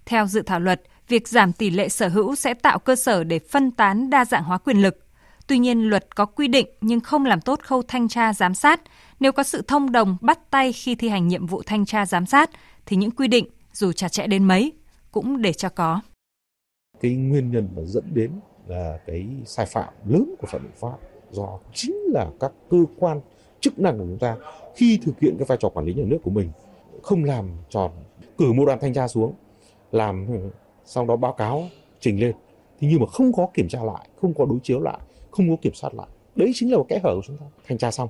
Theo 0.07 0.27
dự 0.27 0.43
thảo 0.43 0.61
luật, 0.61 0.83
việc 1.09 1.29
giảm 1.29 1.53
tỷ 1.53 1.71
lệ 1.71 1.89
sở 1.89 2.09
hữu 2.09 2.35
sẽ 2.35 2.55
tạo 2.55 2.79
cơ 2.79 2.97
sở 2.97 3.25
để 3.25 3.39
phân 3.39 3.71
tán 3.71 4.11
đa 4.11 4.25
dạng 4.25 4.45
hóa 4.45 4.59
quyền 4.59 4.83
lực. 4.83 4.99
Tuy 5.47 5.59
nhiên, 5.59 5.91
luật 5.91 6.17
có 6.17 6.27
quy 6.27 6.49
định 6.49 6.67
nhưng 6.81 7.01
không 7.01 7.25
làm 7.25 7.41
tốt 7.41 7.61
khâu 7.63 7.83
thanh 7.83 8.09
tra 8.09 8.33
giám 8.33 8.55
sát. 8.55 8.81
Nếu 9.21 9.33
có 9.33 9.43
sự 9.43 9.63
thông 9.63 9.93
đồng 9.93 10.17
bắt 10.21 10.51
tay 10.51 10.73
khi 10.73 10.95
thi 10.95 11.09
hành 11.09 11.29
nhiệm 11.29 11.47
vụ 11.47 11.63
thanh 11.67 11.87
tra 11.87 12.07
giám 12.07 12.27
sát, 12.27 12.51
thì 12.87 12.97
những 12.97 13.11
quy 13.11 13.29
định, 13.29 13.47
dù 13.73 13.93
chặt 13.93 14.09
chẽ 14.09 14.27
đến 14.27 14.45
mấy, 14.45 14.73
cũng 15.13 15.43
để 15.43 15.53
cho 15.53 15.69
có. 15.69 16.01
Cái 17.01 17.15
nguyên 17.15 17.51
nhân 17.51 17.69
mà 17.77 17.83
dẫn 17.83 18.05
đến 18.15 18.31
là 18.67 18.99
cái 19.07 19.27
sai 19.45 19.67
phạm 19.67 19.95
lớn 20.05 20.35
của 20.39 20.47
Phạm 20.47 20.63
Bình 20.63 20.73
Pháp 20.81 20.97
do 21.31 21.59
chính 21.75 21.97
là 22.13 22.27
các 22.41 22.53
cơ 22.71 22.79
quan 22.99 23.21
chức 23.61 23.79
năng 23.79 23.99
của 23.99 24.05
chúng 24.05 24.19
ta 24.19 24.37
khi 24.77 24.99
thực 25.03 25.21
hiện 25.21 25.35
cái 25.39 25.47
vai 25.47 25.59
trò 25.61 25.69
quản 25.69 25.87
lý 25.87 25.95
nhà 25.95 26.05
nước 26.07 26.19
của 26.23 26.31
mình 26.31 26.51
không 27.03 27.25
làm 27.25 27.51
tròn 27.69 27.91
cử 28.39 28.53
một 28.53 28.65
đoàn 28.65 28.79
thanh 28.81 28.95
tra 28.95 29.09
xuống 29.09 29.35
làm 29.93 30.27
sau 30.87 31.07
đó 31.07 31.17
báo 31.17 31.33
cáo 31.33 31.69
trình 32.01 32.21
lên. 32.21 32.35
Thì 32.81 32.89
nhưng 32.91 33.01
mà 33.01 33.07
không 33.07 33.33
có 33.33 33.47
kiểm 33.55 33.69
tra 33.69 33.83
lại, 33.83 34.09
không 34.21 34.35
có 34.35 34.45
đối 34.45 34.59
chiếu 34.63 34.81
lại, 34.81 34.99
không 35.31 35.49
có 35.51 35.57
kiểm 35.63 35.75
soát 35.75 35.95
lại. 35.95 36.07
Đấy 36.37 36.51
chính 36.55 36.71
là 36.71 36.77
một 36.77 36.87
kẽ 36.89 37.01
hở 37.05 37.15
của 37.15 37.23
chúng 37.27 37.37
ta. 37.37 37.47
Thanh 37.69 37.79
tra 37.79 37.91
xong 37.91 38.09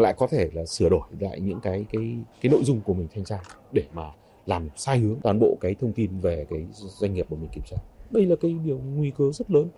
lại 0.00 0.14
có 0.18 0.26
thể 0.26 0.50
là 0.52 0.64
sửa 0.64 0.88
đổi 0.88 1.00
lại 1.20 1.40
những 1.40 1.60
cái 1.60 1.86
cái 1.92 2.16
cái 2.42 2.52
nội 2.52 2.64
dung 2.64 2.80
của 2.80 2.94
mình 2.94 3.08
thanh 3.14 3.24
tra 3.24 3.38
để 3.72 3.84
mà 3.94 4.02
làm 4.46 4.68
sai 4.76 4.98
hướng 4.98 5.16
toàn 5.22 5.38
bộ 5.40 5.56
cái 5.60 5.74
thông 5.80 5.92
tin 5.92 6.20
về 6.20 6.46
cái 6.50 6.66
doanh 6.72 7.14
nghiệp 7.14 7.26
của 7.30 7.36
mình 7.36 7.48
kiểm 7.52 7.64
tra. 7.70 7.76
Đây 8.10 8.26
là 8.26 8.36
cái 8.40 8.56
điều 8.64 8.78
nguy 8.78 9.12
cơ 9.18 9.24
rất 9.32 9.50
lớn. 9.50 9.68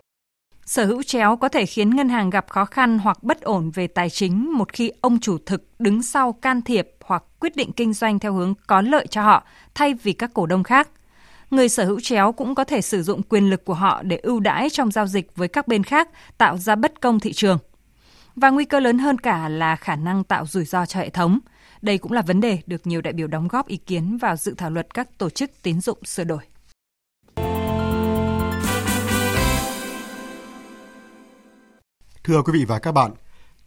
Sở 0.65 0.85
hữu 0.85 1.03
chéo 1.03 1.35
có 1.35 1.49
thể 1.49 1.65
khiến 1.65 1.89
ngân 1.89 2.09
hàng 2.09 2.29
gặp 2.29 2.45
khó 2.49 2.65
khăn 2.65 2.99
hoặc 2.99 3.23
bất 3.23 3.41
ổn 3.41 3.71
về 3.73 3.87
tài 3.87 4.09
chính 4.09 4.53
một 4.53 4.73
khi 4.73 4.91
ông 5.01 5.19
chủ 5.19 5.37
thực 5.45 5.63
đứng 5.79 6.03
sau 6.03 6.33
can 6.33 6.61
thiệp 6.61 6.91
hoặc 7.03 7.23
quyết 7.39 7.55
định 7.55 7.71
kinh 7.71 7.93
doanh 7.93 8.19
theo 8.19 8.33
hướng 8.33 8.53
có 8.67 8.81
lợi 8.81 9.07
cho 9.07 9.21
họ 9.21 9.43
thay 9.75 9.93
vì 9.93 10.13
các 10.13 10.33
cổ 10.33 10.45
đông 10.45 10.63
khác– 10.63 10.89
người 11.55 11.69
sở 11.69 11.85
hữu 11.85 11.99
chéo 11.99 12.31
cũng 12.31 12.55
có 12.55 12.63
thể 12.63 12.81
sử 12.81 13.03
dụng 13.03 13.21
quyền 13.23 13.49
lực 13.49 13.65
của 13.65 13.73
họ 13.73 14.03
để 14.03 14.17
ưu 14.17 14.39
đãi 14.39 14.69
trong 14.69 14.91
giao 14.91 15.07
dịch 15.07 15.35
với 15.35 15.47
các 15.47 15.67
bên 15.67 15.83
khác, 15.83 16.09
tạo 16.37 16.57
ra 16.57 16.75
bất 16.75 17.01
công 17.01 17.19
thị 17.19 17.33
trường. 17.33 17.57
Và 18.35 18.49
nguy 18.49 18.65
cơ 18.65 18.79
lớn 18.79 18.99
hơn 18.99 19.17
cả 19.17 19.49
là 19.49 19.75
khả 19.75 19.95
năng 19.95 20.23
tạo 20.23 20.45
rủi 20.45 20.65
ro 20.65 20.85
cho 20.85 20.99
hệ 20.99 21.09
thống. 21.09 21.39
Đây 21.81 21.97
cũng 21.97 22.11
là 22.11 22.21
vấn 22.21 22.41
đề 22.41 22.59
được 22.65 22.87
nhiều 22.87 23.01
đại 23.01 23.13
biểu 23.13 23.27
đóng 23.27 23.47
góp 23.47 23.67
ý 23.67 23.77
kiến 23.77 24.17
vào 24.17 24.35
dự 24.35 24.53
thảo 24.57 24.69
luật 24.69 24.93
các 24.93 25.17
tổ 25.17 25.29
chức 25.29 25.51
tín 25.61 25.81
dụng 25.81 25.97
sửa 26.03 26.23
đổi. 26.23 26.39
Thưa 32.23 32.41
quý 32.41 32.53
vị 32.53 32.65
và 32.65 32.79
các 32.79 32.91
bạn, 32.91 33.11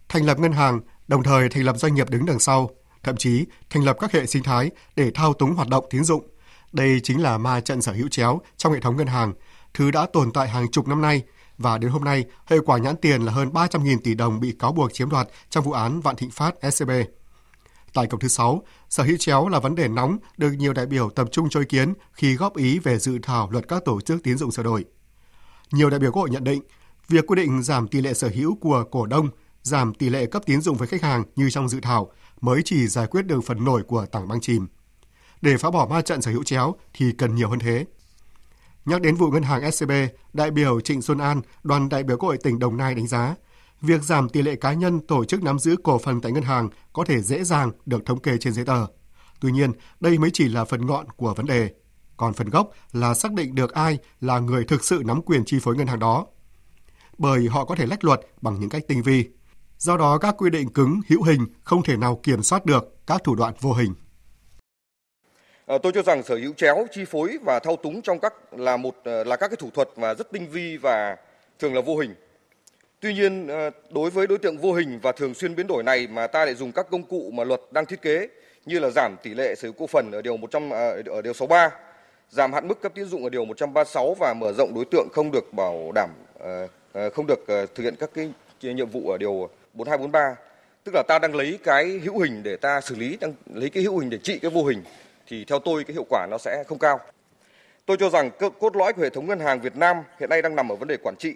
thành 0.09 0.25
lập 0.25 0.39
ngân 0.39 0.51
hàng, 0.51 0.79
đồng 1.07 1.23
thời 1.23 1.49
thành 1.49 1.63
lập 1.63 1.77
doanh 1.77 1.95
nghiệp 1.95 2.09
đứng 2.09 2.25
đằng 2.25 2.39
sau, 2.39 2.69
thậm 3.03 3.17
chí 3.17 3.45
thành 3.69 3.83
lập 3.83 3.97
các 3.99 4.11
hệ 4.11 4.25
sinh 4.25 4.43
thái 4.43 4.71
để 4.95 5.11
thao 5.11 5.33
túng 5.33 5.53
hoạt 5.53 5.67
động 5.69 5.85
tín 5.89 6.03
dụng– 6.03 6.27
đây 6.71 6.99
chính 7.03 7.21
là 7.21 7.37
ma 7.37 7.61
trận 7.61 7.81
sở 7.81 7.91
hữu 7.91 8.07
chéo 8.07 8.41
trong 8.57 8.73
hệ 8.73 8.79
thống 8.79 8.97
ngân 8.97 9.07
hàng, 9.07 9.33
thứ 9.73 9.91
đã 9.91 10.07
tồn 10.13 10.31
tại 10.31 10.49
hàng 10.49 10.71
chục 10.71 10.87
năm 10.87 11.01
nay 11.01 11.23
và 11.57 11.77
đến 11.77 11.91
hôm 11.91 12.03
nay, 12.03 12.25
hệ 12.45 12.59
quả 12.65 12.77
nhãn 12.77 12.95
tiền 12.97 13.21
là 13.21 13.31
hơn 13.31 13.49
300.000 13.49 13.97
tỷ 14.03 14.15
đồng 14.15 14.39
bị 14.39 14.55
cáo 14.59 14.71
buộc 14.71 14.93
chiếm 14.93 15.09
đoạt 15.09 15.27
trong 15.49 15.63
vụ 15.63 15.71
án 15.71 16.01
Vạn 16.01 16.15
Thịnh 16.15 16.31
Phát 16.31 16.55
SCB. 16.71 16.91
Tại 17.93 18.07
cộng 18.07 18.19
thứ 18.19 18.27
6, 18.27 18.63
sở 18.89 19.03
hữu 19.03 19.17
chéo 19.17 19.47
là 19.47 19.59
vấn 19.59 19.75
đề 19.75 19.87
nóng 19.87 20.17
được 20.37 20.51
nhiều 20.51 20.73
đại 20.73 20.85
biểu 20.85 21.09
tập 21.09 21.27
trung 21.31 21.49
cho 21.49 21.59
ý 21.59 21.65
kiến 21.65 21.93
khi 22.13 22.35
góp 22.35 22.57
ý 22.57 22.79
về 22.79 22.99
dự 22.99 23.19
thảo 23.21 23.49
luật 23.51 23.67
các 23.67 23.85
tổ 23.85 24.01
chức 24.01 24.23
tín 24.23 24.37
dụng 24.37 24.51
sửa 24.51 24.63
đổi. 24.63 24.85
Nhiều 25.71 25.89
đại 25.89 25.99
biểu 25.99 26.11
Quốc 26.11 26.21
hội 26.21 26.29
nhận 26.29 26.43
định, 26.43 26.61
việc 27.07 27.27
quy 27.27 27.35
định 27.35 27.63
giảm 27.63 27.87
tỷ 27.87 28.01
lệ 28.01 28.13
sở 28.13 28.29
hữu 28.35 28.55
của 28.55 28.83
cổ 28.91 29.05
đông, 29.05 29.29
giảm 29.63 29.93
tỷ 29.93 30.09
lệ 30.09 30.25
cấp 30.25 30.43
tín 30.45 30.61
dụng 30.61 30.77
với 30.77 30.87
khách 30.87 31.01
hàng 31.01 31.23
như 31.35 31.49
trong 31.49 31.69
dự 31.69 31.79
thảo 31.79 32.11
mới 32.41 32.61
chỉ 32.65 32.87
giải 32.87 33.07
quyết 33.07 33.25
được 33.25 33.41
phần 33.45 33.65
nổi 33.65 33.83
của 33.83 34.05
tảng 34.05 34.27
băng 34.27 34.41
chìm. 34.41 34.67
Để 35.41 35.57
phá 35.57 35.71
bỏ 35.71 35.87
ma 35.89 36.01
trận 36.01 36.21
sở 36.21 36.31
hữu 36.31 36.43
chéo 36.43 36.75
thì 36.93 37.11
cần 37.11 37.35
nhiều 37.35 37.49
hơn 37.49 37.59
thế. 37.59 37.85
Nhắc 38.85 39.01
đến 39.01 39.15
vụ 39.15 39.31
ngân 39.31 39.43
hàng 39.43 39.71
SCB, 39.71 39.91
đại 40.33 40.51
biểu 40.51 40.81
Trịnh 40.81 41.01
Xuân 41.01 41.17
An, 41.17 41.41
đoàn 41.63 41.89
đại 41.89 42.03
biểu 42.03 42.17
Quốc 42.17 42.29
hội 42.29 42.37
tỉnh 42.37 42.59
Đồng 42.59 42.77
Nai 42.77 42.95
đánh 42.95 43.07
giá, 43.07 43.35
việc 43.81 44.03
giảm 44.03 44.29
tỷ 44.29 44.41
lệ 44.41 44.55
cá 44.55 44.73
nhân 44.73 44.99
tổ 44.99 45.25
chức 45.25 45.43
nắm 45.43 45.59
giữ 45.59 45.75
cổ 45.83 45.97
phần 45.97 46.21
tại 46.21 46.31
ngân 46.31 46.43
hàng 46.43 46.69
có 46.93 47.03
thể 47.03 47.21
dễ 47.21 47.43
dàng 47.43 47.71
được 47.85 48.05
thống 48.05 48.21
kê 48.21 48.37
trên 48.37 48.53
giấy 48.53 48.65
tờ. 48.65 48.85
Tuy 49.39 49.51
nhiên, 49.51 49.71
đây 49.99 50.17
mới 50.17 50.29
chỉ 50.33 50.49
là 50.49 50.65
phần 50.65 50.85
ngọn 50.85 51.05
của 51.09 51.33
vấn 51.33 51.45
đề. 51.45 51.69
Còn 52.17 52.33
phần 52.33 52.49
gốc 52.49 52.69
là 52.91 53.13
xác 53.13 53.33
định 53.33 53.55
được 53.55 53.73
ai 53.73 53.97
là 54.21 54.39
người 54.39 54.65
thực 54.65 54.83
sự 54.83 55.01
nắm 55.05 55.21
quyền 55.21 55.45
chi 55.45 55.59
phối 55.61 55.75
ngân 55.75 55.87
hàng 55.87 55.99
đó. 55.99 56.25
Bởi 57.17 57.47
họ 57.47 57.65
có 57.65 57.75
thể 57.75 57.85
lách 57.85 58.03
luật 58.03 58.19
bằng 58.41 58.59
những 58.59 58.69
cách 58.69 58.83
tinh 58.87 59.01
vi. 59.01 59.25
Do 59.77 59.97
đó, 59.97 60.17
các 60.17 60.35
quy 60.37 60.49
định 60.49 60.73
cứng, 60.73 61.01
hữu 61.07 61.23
hình 61.23 61.45
không 61.63 61.83
thể 61.83 61.97
nào 61.97 62.19
kiểm 62.23 62.43
soát 62.43 62.65
được 62.65 62.83
các 63.07 63.21
thủ 63.23 63.35
đoạn 63.35 63.53
vô 63.61 63.73
hình. 63.73 63.93
Ờ, 65.69 65.77
tôi 65.77 65.91
cho 65.91 66.01
rằng 66.01 66.23
sở 66.23 66.35
hữu 66.35 66.53
chéo, 66.53 66.87
chi 66.91 67.05
phối 67.05 67.37
và 67.45 67.59
thao 67.59 67.75
túng 67.75 68.01
trong 68.01 68.19
các 68.19 68.33
là 68.51 68.77
một 68.77 68.95
ờ, 69.03 69.23
là 69.23 69.35
các 69.35 69.47
cái 69.47 69.57
thủ 69.57 69.69
thuật 69.73 69.89
và 69.95 70.13
rất 70.13 70.31
tinh 70.31 70.47
vi 70.51 70.77
và 70.77 71.17
thường 71.59 71.75
là 71.75 71.81
vô 71.81 71.97
hình. 71.97 72.15
Tuy 72.99 73.13
nhiên 73.13 73.47
ờ, 73.47 73.69
đối 73.89 74.09
với 74.09 74.27
đối 74.27 74.37
tượng 74.37 74.57
vô 74.57 74.73
hình 74.73 74.99
và 75.01 75.11
thường 75.11 75.33
xuyên 75.33 75.55
biến 75.55 75.67
đổi 75.67 75.83
này 75.83 76.07
mà 76.07 76.27
ta 76.27 76.45
lại 76.45 76.55
dùng 76.55 76.71
các 76.71 76.87
công 76.91 77.03
cụ 77.03 77.31
mà 77.33 77.43
luật 77.43 77.61
đang 77.71 77.85
thiết 77.85 78.01
kế 78.01 78.27
như 78.65 78.79
là 78.79 78.89
giảm 78.89 79.15
tỷ 79.23 79.33
lệ 79.33 79.55
sở 79.55 79.67
hữu 79.67 79.73
cổ 79.73 79.87
phần 79.87 80.11
ở 80.11 80.21
điều 80.21 80.37
100 80.37 80.69
ở 80.69 81.21
điều 81.23 81.33
63 81.33 81.69
giảm 82.29 82.53
hạn 82.53 82.67
mức 82.67 82.81
cấp 82.81 82.91
tín 82.95 83.05
dụng 83.05 83.23
ở 83.23 83.29
điều 83.29 83.45
136 83.45 84.15
và 84.19 84.33
mở 84.33 84.53
rộng 84.53 84.73
đối 84.75 84.85
tượng 84.91 85.07
không 85.13 85.31
được 85.31 85.53
bảo 85.53 85.91
đảm 85.95 86.09
không 87.13 87.27
được 87.27 87.39
thực 87.47 87.83
hiện 87.83 87.95
các 87.99 88.09
cái 88.13 88.31
nhiệm 88.61 88.89
vụ 88.89 89.09
ở 89.09 89.17
điều 89.17 89.49
4243 89.73 90.35
tức 90.83 90.91
là 90.95 91.03
ta 91.07 91.19
đang 91.19 91.35
lấy 91.35 91.59
cái 91.63 91.85
hữu 91.85 92.19
hình 92.19 92.43
để 92.43 92.55
ta 92.55 92.81
xử 92.81 92.95
lý, 92.95 93.17
đang 93.21 93.33
lấy 93.53 93.69
cái 93.69 93.83
hữu 93.83 93.99
hình 93.99 94.09
để 94.09 94.17
trị 94.17 94.39
cái 94.39 94.51
vô 94.51 94.63
hình 94.63 94.83
thì 95.29 95.45
theo 95.45 95.59
tôi 95.59 95.83
cái 95.83 95.93
hiệu 95.93 96.05
quả 96.09 96.27
nó 96.31 96.37
sẽ 96.37 96.63
không 96.67 96.79
cao. 96.79 96.99
Tôi 97.85 97.97
cho 97.97 98.09
rằng 98.09 98.31
cốt 98.59 98.75
lõi 98.75 98.93
của 98.93 99.01
hệ 99.01 99.09
thống 99.09 99.27
ngân 99.27 99.39
hàng 99.39 99.61
Việt 99.61 99.75
Nam 99.75 100.03
hiện 100.19 100.29
nay 100.29 100.41
đang 100.41 100.55
nằm 100.55 100.71
ở 100.71 100.75
vấn 100.75 100.87
đề 100.87 100.97
quản 101.03 101.15
trị. 101.15 101.35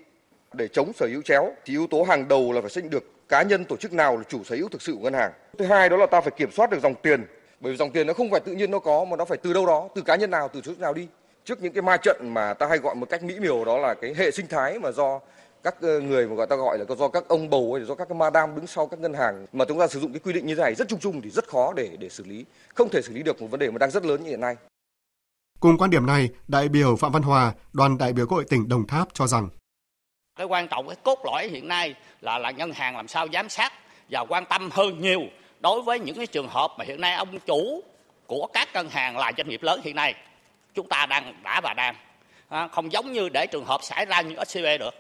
Để 0.54 0.68
chống 0.68 0.92
sở 0.94 1.06
hữu 1.06 1.22
chéo 1.22 1.52
thì 1.66 1.74
yếu 1.74 1.88
tố 1.88 2.04
hàng 2.04 2.28
đầu 2.28 2.52
là 2.52 2.62
phải 2.62 2.70
xác 2.70 2.84
định 2.84 2.90
được 2.90 3.04
cá 3.30 3.42
nhân 3.42 3.66
tổ 3.66 3.78
chức 3.78 3.94
nào 3.94 4.18
là 4.18 4.24
chủ 4.24 4.44
sở 4.44 4.56
hữu 4.56 4.70
thực 4.70 4.82
sự 4.82 4.94
của 4.94 5.00
ngân 5.00 5.14
hàng. 5.14 5.32
Thứ 5.58 5.66
hai 5.66 5.90
đó 5.90 5.98
là 5.98 6.06
ta 6.06 6.22
phải 6.22 6.32
kiểm 6.38 6.52
soát 6.52 6.70
được 6.70 6.80
dòng 6.84 6.96
tiền, 6.96 7.26
bởi 7.60 7.72
vì 7.72 7.78
dòng 7.78 7.92
tiền 7.92 8.08
nó 8.08 8.14
không 8.14 8.32
phải 8.32 8.40
tự 8.40 8.52
nhiên 8.52 8.72
nó 8.72 8.80
có 8.80 9.06
mà 9.06 9.18
nó 9.18 9.26
phải 9.26 9.38
từ 9.38 9.54
đâu 9.54 9.66
đó, 9.66 9.90
từ 9.96 10.02
cá 10.02 10.16
nhân 10.16 10.32
nào, 10.32 10.48
từ 10.48 10.62
tổ 10.62 10.66
chức 10.66 10.80
nào 10.80 10.94
đi. 10.94 11.08
Trước 11.46 11.62
những 11.62 11.74
cái 11.74 11.82
ma 11.82 11.98
trận 11.98 12.18
mà 12.24 12.54
ta 12.54 12.68
hay 12.68 12.78
gọi 12.78 12.96
một 12.96 13.10
cách 13.10 13.24
mỹ 13.24 13.40
miều 13.40 13.66
đó 13.66 13.78
là 13.78 13.94
cái 13.94 14.14
hệ 14.18 14.32
sinh 14.32 14.48
thái 14.48 14.80
mà 14.80 14.92
do 14.92 15.20
các 15.64 15.82
ờ, 15.82 16.00
người 16.00 16.28
mà 16.28 16.36
gọi 16.36 16.48
ta 16.48 16.56
gọi 16.56 16.78
là 16.78 16.86
do 16.96 17.08
các 17.08 17.28
ông 17.28 17.50
bầu 17.50 17.74
hay 17.74 17.86
do 17.86 17.96
các 17.96 18.12
ma 18.12 18.30
đam 18.30 18.56
đứng 18.56 18.68
sau 18.68 18.88
các 18.88 19.00
ngân 19.00 19.14
hàng 19.14 19.46
mà 19.54 19.66
chúng 19.66 19.80
ta 19.80 19.88
sử 19.88 20.00
dụng 20.00 20.14
cái 20.14 20.20
quy 20.20 20.34
định 20.34 20.46
như 20.46 20.56
thế 20.56 20.62
này 20.62 20.76
rất 20.76 20.88
chung 20.88 21.00
chung 21.00 21.22
thì 21.22 21.30
rất 21.30 21.48
khó 21.48 21.74
để 21.74 21.98
để 22.00 22.10
xử 22.10 22.24
lý 22.24 22.46
không 22.76 22.90
thể 22.90 23.02
xử 23.02 23.14
lý 23.14 23.24
được 23.24 23.42
một 23.42 23.48
vấn 23.48 23.60
đề 23.60 23.72
mà 23.72 23.78
đang 23.78 23.92
rất 23.92 24.06
lớn 24.06 24.24
như 24.24 24.30
hiện 24.30 24.42
nay. 24.42 24.56
Cùng 25.60 25.78
quan 25.78 25.90
điểm 25.90 26.06
này, 26.06 26.30
đại 26.48 26.70
biểu 26.70 26.96
Phạm 26.96 27.12
Văn 27.12 27.22
Hòa, 27.22 27.54
đoàn 27.74 27.98
đại 27.98 28.14
biểu 28.14 28.28
Quốc 28.28 28.36
hội 28.36 28.46
tỉnh 28.50 28.70
Đồng 28.70 28.88
Tháp 28.88 29.08
cho 29.14 29.28
rằng 29.28 29.50
cái 30.36 30.48
quan 30.48 30.68
trọng 30.68 30.88
cái 30.88 30.98
cốt 31.04 31.20
lõi 31.26 31.48
hiện 31.48 31.68
nay 31.68 31.96
là 32.22 32.38
là 32.38 32.52
ngân 32.52 32.72
hàng 32.72 32.96
làm 32.96 33.08
sao 33.08 33.28
giám 33.34 33.50
sát 33.50 33.74
và 34.10 34.26
quan 34.30 34.46
tâm 34.46 34.70
hơn 34.72 35.02
nhiều 35.02 35.22
đối 35.60 35.82
với 35.82 36.00
những 36.00 36.16
cái 36.16 36.28
trường 36.28 36.48
hợp 36.48 36.72
mà 36.78 36.86
hiện 36.86 37.02
nay 37.02 37.16
ông 37.16 37.40
chủ 37.40 37.84
của 38.28 38.48
các 38.54 38.68
ngân 38.74 38.90
hàng 38.90 39.18
là 39.18 39.32
doanh 39.38 39.50
nghiệp 39.50 39.64
lớn 39.64 39.82
hiện 39.84 39.96
nay. 39.96 40.16
Chúng 40.74 40.88
ta 40.88 41.06
đang 41.06 41.34
đã 41.44 41.62
và 41.64 41.74
đang 41.74 41.96
à, 42.50 42.68
không 42.68 42.92
giống 42.92 43.12
như 43.12 43.30
để 43.30 43.48
trường 43.48 43.66
hợp 43.66 43.84
xảy 43.84 44.06
ra 44.06 44.22
như 44.22 44.36
SCB 44.48 44.66
được 44.80 44.94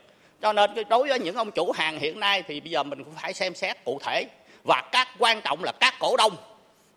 cho 0.43 0.53
nên 0.53 0.71
đối 0.89 1.07
với 1.07 1.19
những 1.19 1.35
ông 1.35 1.51
chủ 1.51 1.71
hàng 1.71 1.99
hiện 1.99 2.19
nay 2.19 2.43
thì 2.47 2.59
bây 2.59 2.71
giờ 2.71 2.83
mình 2.83 3.03
cũng 3.03 3.13
phải 3.21 3.33
xem 3.33 3.55
xét 3.55 3.83
cụ 3.83 3.99
thể. 4.03 4.25
Và 4.63 4.83
các 4.91 5.07
quan 5.19 5.41
trọng 5.41 5.63
là 5.63 5.71
các 5.79 5.93
cổ 5.99 6.17
đông 6.17 6.35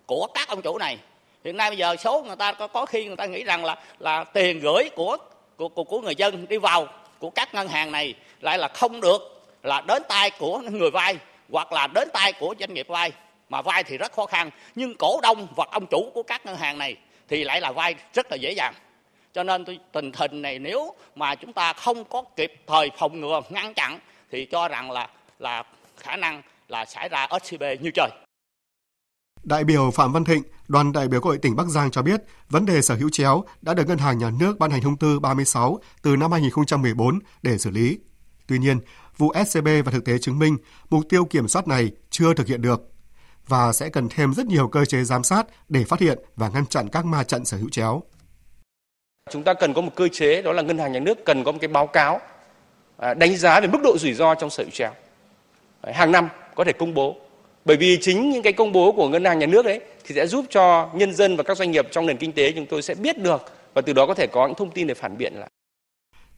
của 0.06 0.26
các 0.34 0.48
ông 0.48 0.62
chủ 0.62 0.78
này. 0.78 0.98
Hiện 1.44 1.56
nay 1.56 1.70
bây 1.70 1.78
giờ 1.78 1.96
số 1.96 2.22
người 2.22 2.36
ta 2.36 2.52
có, 2.52 2.66
có 2.66 2.86
khi 2.86 3.04
người 3.04 3.16
ta 3.16 3.26
nghĩ 3.26 3.44
rằng 3.44 3.64
là 3.64 3.76
là 3.98 4.24
tiền 4.24 4.60
gửi 4.60 4.90
của 4.96 5.16
của 5.56 5.68
của, 5.68 5.84
của 5.84 6.00
người 6.00 6.14
dân 6.14 6.46
đi 6.48 6.56
vào 6.56 6.88
của 7.18 7.30
các 7.30 7.54
ngân 7.54 7.68
hàng 7.68 7.92
này 7.92 8.14
lại 8.40 8.58
là 8.58 8.68
không 8.68 9.00
được 9.00 9.44
là 9.62 9.80
đến 9.88 10.02
tay 10.08 10.30
của 10.30 10.58
người 10.58 10.90
vay 10.90 11.16
hoặc 11.50 11.72
là 11.72 11.86
đến 11.86 12.08
tay 12.12 12.32
của 12.32 12.54
doanh 12.60 12.74
nghiệp 12.74 12.88
vay. 12.88 13.12
Mà 13.48 13.62
vay 13.62 13.84
thì 13.84 13.98
rất 13.98 14.12
khó 14.12 14.26
khăn 14.26 14.50
nhưng 14.74 14.94
cổ 14.94 15.20
đông 15.22 15.48
hoặc 15.56 15.68
ông 15.72 15.86
chủ 15.86 16.10
của 16.14 16.22
các 16.22 16.46
ngân 16.46 16.56
hàng 16.56 16.78
này 16.78 16.96
thì 17.28 17.44
lại 17.44 17.60
là 17.60 17.72
vay 17.72 17.94
rất 18.14 18.26
là 18.30 18.36
dễ 18.36 18.52
dàng 18.52 18.74
cho 19.36 19.42
nên 19.42 19.64
tình 19.92 20.10
hình 20.14 20.42
này 20.42 20.58
nếu 20.58 20.94
mà 21.14 21.34
chúng 21.34 21.52
ta 21.52 21.72
không 21.72 22.04
có 22.04 22.22
kịp 22.36 22.52
thời 22.66 22.90
phòng 22.98 23.20
ngừa 23.20 23.40
ngăn 23.50 23.74
chặn 23.74 23.98
thì 24.32 24.46
cho 24.52 24.68
rằng 24.68 24.90
là 24.90 25.08
là 25.38 25.62
khả 25.96 26.16
năng 26.16 26.42
là 26.68 26.84
xảy 26.84 27.08
ra 27.08 27.28
SCB 27.44 27.62
như 27.80 27.90
trời. 27.94 28.10
Đại 29.42 29.64
biểu 29.64 29.90
Phạm 29.90 30.12
Văn 30.12 30.24
Thịnh, 30.24 30.42
đoàn 30.68 30.92
đại 30.92 31.08
biểu 31.08 31.20
Quốc 31.20 31.28
hội 31.28 31.38
tỉnh 31.38 31.56
Bắc 31.56 31.66
Giang 31.66 31.90
cho 31.90 32.02
biết, 32.02 32.20
vấn 32.48 32.66
đề 32.66 32.82
sở 32.82 32.94
hữu 32.94 33.10
chéo 33.10 33.44
đã 33.62 33.74
được 33.74 33.88
Ngân 33.88 33.98
hàng 33.98 34.18
Nhà 34.18 34.30
nước 34.40 34.58
ban 34.58 34.70
hành 34.70 34.80
thông 34.80 34.96
tư 34.96 35.20
36 35.20 35.80
từ 36.02 36.16
năm 36.16 36.32
2014 36.32 37.18
để 37.42 37.58
xử 37.58 37.70
lý. 37.70 37.98
Tuy 38.46 38.58
nhiên, 38.58 38.80
vụ 39.16 39.32
SCB 39.46 39.68
và 39.84 39.92
thực 39.92 40.04
tế 40.04 40.18
chứng 40.18 40.38
minh 40.38 40.56
mục 40.90 41.02
tiêu 41.08 41.24
kiểm 41.24 41.48
soát 41.48 41.68
này 41.68 41.90
chưa 42.10 42.34
thực 42.34 42.46
hiện 42.46 42.62
được 42.62 42.80
và 43.48 43.72
sẽ 43.72 43.88
cần 43.88 44.08
thêm 44.08 44.34
rất 44.34 44.46
nhiều 44.46 44.68
cơ 44.68 44.84
chế 44.84 45.04
giám 45.04 45.22
sát 45.22 45.46
để 45.68 45.84
phát 45.84 46.00
hiện 46.00 46.18
và 46.36 46.48
ngăn 46.48 46.66
chặn 46.66 46.88
các 46.88 47.04
ma 47.04 47.24
trận 47.24 47.44
sở 47.44 47.56
hữu 47.56 47.68
chéo. 47.68 48.02
Chúng 49.30 49.42
ta 49.42 49.54
cần 49.54 49.74
có 49.74 49.80
một 49.80 49.92
cơ 49.94 50.08
chế 50.08 50.42
đó 50.42 50.52
là 50.52 50.62
ngân 50.62 50.78
hàng 50.78 50.92
nhà 50.92 51.00
nước 51.00 51.24
cần 51.24 51.44
có 51.44 51.52
một 51.52 51.58
cái 51.60 51.68
báo 51.68 51.86
cáo 51.86 52.20
à, 52.96 53.14
đánh 53.14 53.36
giá 53.36 53.60
về 53.60 53.66
mức 53.66 53.78
độ 53.82 53.98
rủi 53.98 54.14
ro 54.14 54.34
trong 54.34 54.50
sở 54.50 54.62
hữu 54.62 54.70
chéo. 54.70 54.90
Hàng 55.94 56.12
năm 56.12 56.28
có 56.54 56.64
thể 56.64 56.72
công 56.72 56.94
bố. 56.94 57.16
Bởi 57.64 57.76
vì 57.76 57.98
chính 58.00 58.30
những 58.30 58.42
cái 58.42 58.52
công 58.52 58.72
bố 58.72 58.92
của 58.92 59.08
ngân 59.08 59.24
hàng 59.24 59.38
nhà 59.38 59.46
nước 59.46 59.64
đấy 59.64 59.80
thì 60.04 60.14
sẽ 60.14 60.26
giúp 60.26 60.44
cho 60.50 60.90
nhân 60.94 61.14
dân 61.14 61.36
và 61.36 61.42
các 61.42 61.56
doanh 61.56 61.70
nghiệp 61.70 61.88
trong 61.90 62.06
nền 62.06 62.16
kinh 62.16 62.32
tế 62.32 62.52
chúng 62.52 62.66
tôi 62.66 62.82
sẽ 62.82 62.94
biết 62.94 63.18
được 63.18 63.42
và 63.74 63.82
từ 63.82 63.92
đó 63.92 64.06
có 64.06 64.14
thể 64.14 64.26
có 64.26 64.46
những 64.46 64.56
thông 64.56 64.70
tin 64.70 64.86
để 64.86 64.94
phản 64.94 65.18
biện 65.18 65.34
lại. 65.34 65.50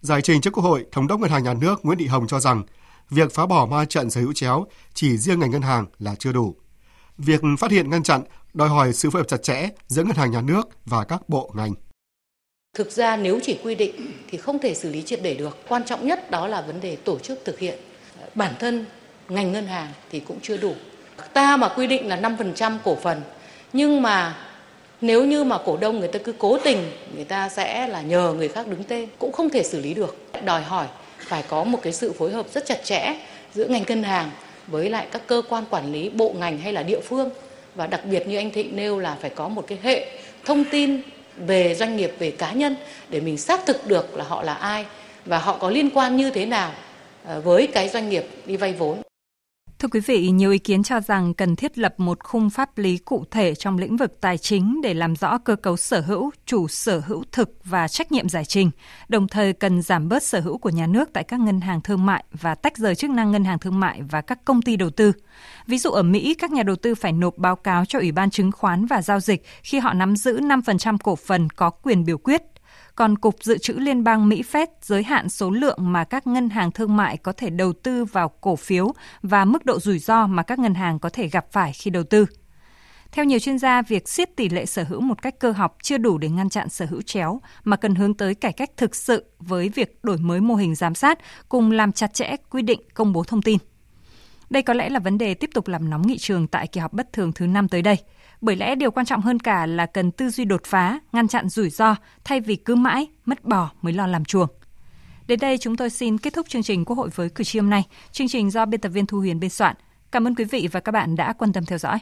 Giải 0.00 0.22
trình 0.22 0.40
trước 0.40 0.50
Quốc 0.52 0.62
hội, 0.62 0.86
Thống 0.92 1.06
đốc 1.06 1.20
Ngân 1.20 1.30
hàng 1.30 1.44
Nhà 1.44 1.54
nước 1.54 1.84
Nguyễn 1.84 1.98
Thị 1.98 2.06
Hồng 2.06 2.26
cho 2.26 2.40
rằng 2.40 2.62
việc 3.10 3.34
phá 3.34 3.46
bỏ 3.46 3.66
ma 3.66 3.84
trận 3.84 4.10
sở 4.10 4.20
hữu 4.20 4.32
chéo 4.32 4.66
chỉ 4.94 5.16
riêng 5.16 5.40
ngành 5.40 5.50
ngân 5.50 5.62
hàng 5.62 5.86
là 5.98 6.14
chưa 6.18 6.32
đủ. 6.32 6.56
Việc 7.18 7.40
phát 7.58 7.70
hiện 7.70 7.90
ngăn 7.90 8.02
chặn 8.02 8.22
đòi 8.54 8.68
hỏi 8.68 8.92
sự 8.92 9.10
phối 9.10 9.22
hợp 9.22 9.28
chặt 9.28 9.42
chẽ 9.42 9.68
giữa 9.86 10.02
ngân 10.02 10.16
hàng 10.16 10.30
nhà 10.30 10.40
nước 10.40 10.68
và 10.84 11.04
các 11.04 11.28
bộ 11.28 11.50
ngành. 11.54 11.74
Thực 12.74 12.92
ra 12.92 13.16
nếu 13.16 13.40
chỉ 13.42 13.58
quy 13.62 13.74
định 13.74 14.12
thì 14.30 14.38
không 14.38 14.58
thể 14.58 14.74
xử 14.74 14.90
lý 14.90 15.02
triệt 15.02 15.20
để 15.22 15.34
được. 15.34 15.58
Quan 15.68 15.84
trọng 15.84 16.06
nhất 16.06 16.30
đó 16.30 16.46
là 16.46 16.60
vấn 16.60 16.80
đề 16.80 16.96
tổ 16.96 17.18
chức 17.18 17.44
thực 17.44 17.58
hiện. 17.58 17.78
Bản 18.34 18.54
thân 18.58 18.84
ngành 19.28 19.52
ngân 19.52 19.66
hàng 19.66 19.88
thì 20.10 20.20
cũng 20.20 20.38
chưa 20.42 20.56
đủ. 20.56 20.74
Ta 21.32 21.56
mà 21.56 21.68
quy 21.68 21.86
định 21.86 22.08
là 22.08 22.16
5% 22.16 22.78
cổ 22.84 22.94
phần, 22.94 23.20
nhưng 23.72 24.02
mà 24.02 24.36
nếu 25.00 25.24
như 25.24 25.44
mà 25.44 25.58
cổ 25.64 25.76
đông 25.76 25.98
người 25.98 26.08
ta 26.08 26.18
cứ 26.24 26.32
cố 26.38 26.58
tình, 26.58 26.90
người 27.14 27.24
ta 27.24 27.48
sẽ 27.48 27.86
là 27.86 28.02
nhờ 28.02 28.34
người 28.38 28.48
khác 28.48 28.66
đứng 28.66 28.84
tên, 28.84 29.08
cũng 29.18 29.32
không 29.32 29.50
thể 29.50 29.62
xử 29.62 29.80
lý 29.80 29.94
được. 29.94 30.16
Đòi 30.44 30.62
hỏi 30.62 30.86
phải 31.18 31.44
có 31.48 31.64
một 31.64 31.78
cái 31.82 31.92
sự 31.92 32.12
phối 32.12 32.30
hợp 32.30 32.46
rất 32.52 32.66
chặt 32.66 32.84
chẽ 32.84 33.14
giữa 33.54 33.64
ngành 33.64 33.84
ngân 33.88 34.02
hàng 34.02 34.30
với 34.66 34.90
lại 34.90 35.06
các 35.12 35.22
cơ 35.26 35.42
quan 35.48 35.64
quản 35.70 35.92
lý, 35.92 36.08
bộ 36.08 36.34
ngành 36.38 36.58
hay 36.58 36.72
là 36.72 36.82
địa 36.82 37.00
phương 37.00 37.30
và 37.74 37.86
đặc 37.86 38.00
biệt 38.04 38.26
như 38.26 38.36
anh 38.36 38.50
Thịnh 38.50 38.76
nêu 38.76 38.98
là 38.98 39.16
phải 39.20 39.30
có 39.30 39.48
một 39.48 39.64
cái 39.66 39.78
hệ 39.82 40.06
thông 40.44 40.64
tin 40.64 41.00
về 41.46 41.74
doanh 41.74 41.96
nghiệp, 41.96 42.12
về 42.18 42.30
cá 42.30 42.52
nhân 42.52 42.76
để 43.08 43.20
mình 43.20 43.38
xác 43.38 43.66
thực 43.66 43.86
được 43.86 44.16
là 44.16 44.24
họ 44.24 44.42
là 44.42 44.54
ai 44.54 44.86
và 45.24 45.38
họ 45.38 45.56
có 45.60 45.70
liên 45.70 45.90
quan 45.90 46.16
như 46.16 46.30
thế 46.30 46.46
nào 46.46 46.72
ờ, 47.24 47.40
với 47.40 47.66
cái 47.66 47.88
doanh 47.88 48.08
nghiệp 48.08 48.24
đi 48.46 48.56
vay 48.56 48.72
vốn. 48.72 49.02
Thưa 49.78 49.88
quý 49.88 50.00
vị, 50.00 50.30
nhiều 50.30 50.50
ý 50.50 50.58
kiến 50.58 50.82
cho 50.82 51.00
rằng 51.00 51.34
cần 51.34 51.56
thiết 51.56 51.78
lập 51.78 51.94
một 51.96 52.18
khung 52.24 52.50
pháp 52.50 52.78
lý 52.78 52.98
cụ 52.98 53.24
thể 53.30 53.54
trong 53.54 53.78
lĩnh 53.78 53.96
vực 53.96 54.20
tài 54.20 54.38
chính 54.38 54.80
để 54.82 54.94
làm 54.94 55.16
rõ 55.16 55.38
cơ 55.38 55.56
cấu 55.56 55.76
sở 55.76 56.00
hữu, 56.00 56.30
chủ 56.46 56.68
sở 56.68 57.02
hữu 57.06 57.24
thực 57.32 57.50
và 57.64 57.88
trách 57.88 58.12
nhiệm 58.12 58.28
giải 58.28 58.44
trình, 58.44 58.70
đồng 59.08 59.28
thời 59.28 59.52
cần 59.52 59.82
giảm 59.82 60.08
bớt 60.08 60.22
sở 60.22 60.40
hữu 60.40 60.58
của 60.58 60.70
nhà 60.70 60.86
nước 60.86 61.10
tại 61.12 61.24
các 61.24 61.40
ngân 61.40 61.60
hàng 61.60 61.80
thương 61.80 62.06
mại 62.06 62.24
và 62.32 62.54
tách 62.54 62.76
rời 62.76 62.94
chức 62.94 63.10
năng 63.10 63.32
ngân 63.32 63.44
hàng 63.44 63.58
thương 63.58 63.80
mại 63.80 64.02
và 64.02 64.20
các 64.20 64.44
công 64.44 64.62
ty 64.62 64.76
đầu 64.76 64.90
tư. 64.90 65.12
Ví 65.66 65.78
dụ 65.78 65.90
ở 65.90 66.02
Mỹ, 66.02 66.34
các 66.34 66.50
nhà 66.50 66.62
đầu 66.62 66.76
tư 66.76 66.94
phải 66.94 67.12
nộp 67.12 67.36
báo 67.36 67.56
cáo 67.56 67.84
cho 67.84 67.98
Ủy 67.98 68.12
ban 68.12 68.30
chứng 68.30 68.52
khoán 68.52 68.86
và 68.86 69.02
giao 69.02 69.20
dịch 69.20 69.42
khi 69.62 69.78
họ 69.78 69.92
nắm 69.92 70.16
giữ 70.16 70.40
5% 70.40 70.96
cổ 71.04 71.16
phần 71.16 71.50
có 71.50 71.70
quyền 71.70 72.04
biểu 72.04 72.18
quyết– 72.18 72.42
còn 72.98 73.18
Cục 73.18 73.36
Dự 73.42 73.58
trữ 73.58 73.72
Liên 73.72 74.04
bang 74.04 74.28
Mỹ 74.28 74.42
Fed 74.52 74.66
giới 74.82 75.02
hạn 75.02 75.28
số 75.28 75.50
lượng 75.50 75.78
mà 75.80 76.04
các 76.04 76.26
ngân 76.26 76.50
hàng 76.50 76.72
thương 76.72 76.96
mại 76.96 77.16
có 77.16 77.32
thể 77.32 77.50
đầu 77.50 77.72
tư 77.72 78.04
vào 78.04 78.28
cổ 78.28 78.56
phiếu 78.56 78.92
và 79.22 79.44
mức 79.44 79.64
độ 79.64 79.80
rủi 79.80 79.98
ro 79.98 80.26
mà 80.26 80.42
các 80.42 80.58
ngân 80.58 80.74
hàng 80.74 80.98
có 80.98 81.08
thể 81.08 81.28
gặp 81.28 81.46
phải 81.52 81.72
khi 81.72 81.90
đầu 81.90 82.02
tư. 82.02 82.26
Theo 83.12 83.24
nhiều 83.24 83.38
chuyên 83.38 83.58
gia, 83.58 83.82
việc 83.82 84.08
siết 84.08 84.36
tỷ 84.36 84.48
lệ 84.48 84.66
sở 84.66 84.84
hữu 84.84 85.00
một 85.00 85.22
cách 85.22 85.38
cơ 85.38 85.50
học 85.50 85.76
chưa 85.82 85.98
đủ 85.98 86.18
để 86.18 86.28
ngăn 86.28 86.48
chặn 86.48 86.68
sở 86.68 86.86
hữu 86.90 87.02
chéo, 87.02 87.40
mà 87.64 87.76
cần 87.76 87.94
hướng 87.94 88.14
tới 88.14 88.34
cải 88.34 88.52
cách 88.52 88.70
thực 88.76 88.96
sự 88.96 89.24
với 89.38 89.68
việc 89.68 89.98
đổi 90.02 90.16
mới 90.18 90.40
mô 90.40 90.54
hình 90.54 90.74
giám 90.74 90.94
sát 90.94 91.18
cùng 91.48 91.70
làm 91.70 91.92
chặt 91.92 92.14
chẽ 92.14 92.36
quy 92.50 92.62
định 92.62 92.80
công 92.94 93.12
bố 93.12 93.24
thông 93.24 93.42
tin. 93.42 93.58
Đây 94.50 94.62
có 94.62 94.74
lẽ 94.74 94.88
là 94.88 94.98
vấn 94.98 95.18
đề 95.18 95.34
tiếp 95.34 95.50
tục 95.54 95.68
làm 95.68 95.90
nóng 95.90 96.06
nghị 96.06 96.18
trường 96.18 96.46
tại 96.46 96.66
kỳ 96.66 96.80
họp 96.80 96.92
bất 96.92 97.12
thường 97.12 97.32
thứ 97.32 97.46
năm 97.46 97.68
tới 97.68 97.82
đây. 97.82 97.96
Bởi 98.40 98.56
lẽ 98.56 98.74
điều 98.74 98.90
quan 98.90 99.06
trọng 99.06 99.20
hơn 99.20 99.38
cả 99.38 99.66
là 99.66 99.86
cần 99.86 100.10
tư 100.10 100.30
duy 100.30 100.44
đột 100.44 100.64
phá, 100.64 100.98
ngăn 101.12 101.28
chặn 101.28 101.48
rủi 101.48 101.70
ro 101.70 101.96
thay 102.24 102.40
vì 102.40 102.56
cứ 102.56 102.74
mãi 102.74 103.06
mất 103.24 103.44
bò 103.44 103.70
mới 103.82 103.92
lo 103.92 104.06
làm 104.06 104.24
chuồng. 104.24 104.48
Đến 105.26 105.40
đây 105.40 105.58
chúng 105.58 105.76
tôi 105.76 105.90
xin 105.90 106.18
kết 106.18 106.34
thúc 106.34 106.48
chương 106.48 106.62
trình 106.62 106.84
Quốc 106.84 106.96
hội 106.96 107.08
với 107.14 107.30
cử 107.30 107.44
tri 107.44 107.58
hôm 107.58 107.70
nay. 107.70 107.84
Chương 108.12 108.28
trình 108.28 108.50
do 108.50 108.66
biên 108.66 108.80
tập 108.80 108.88
viên 108.88 109.06
Thu 109.06 109.18
Huyền 109.18 109.40
biên 109.40 109.50
soạn. 109.50 109.76
Cảm 110.12 110.26
ơn 110.26 110.34
quý 110.34 110.44
vị 110.44 110.68
và 110.72 110.80
các 110.80 110.92
bạn 110.92 111.16
đã 111.16 111.32
quan 111.32 111.52
tâm 111.52 111.64
theo 111.64 111.78
dõi. 111.78 111.98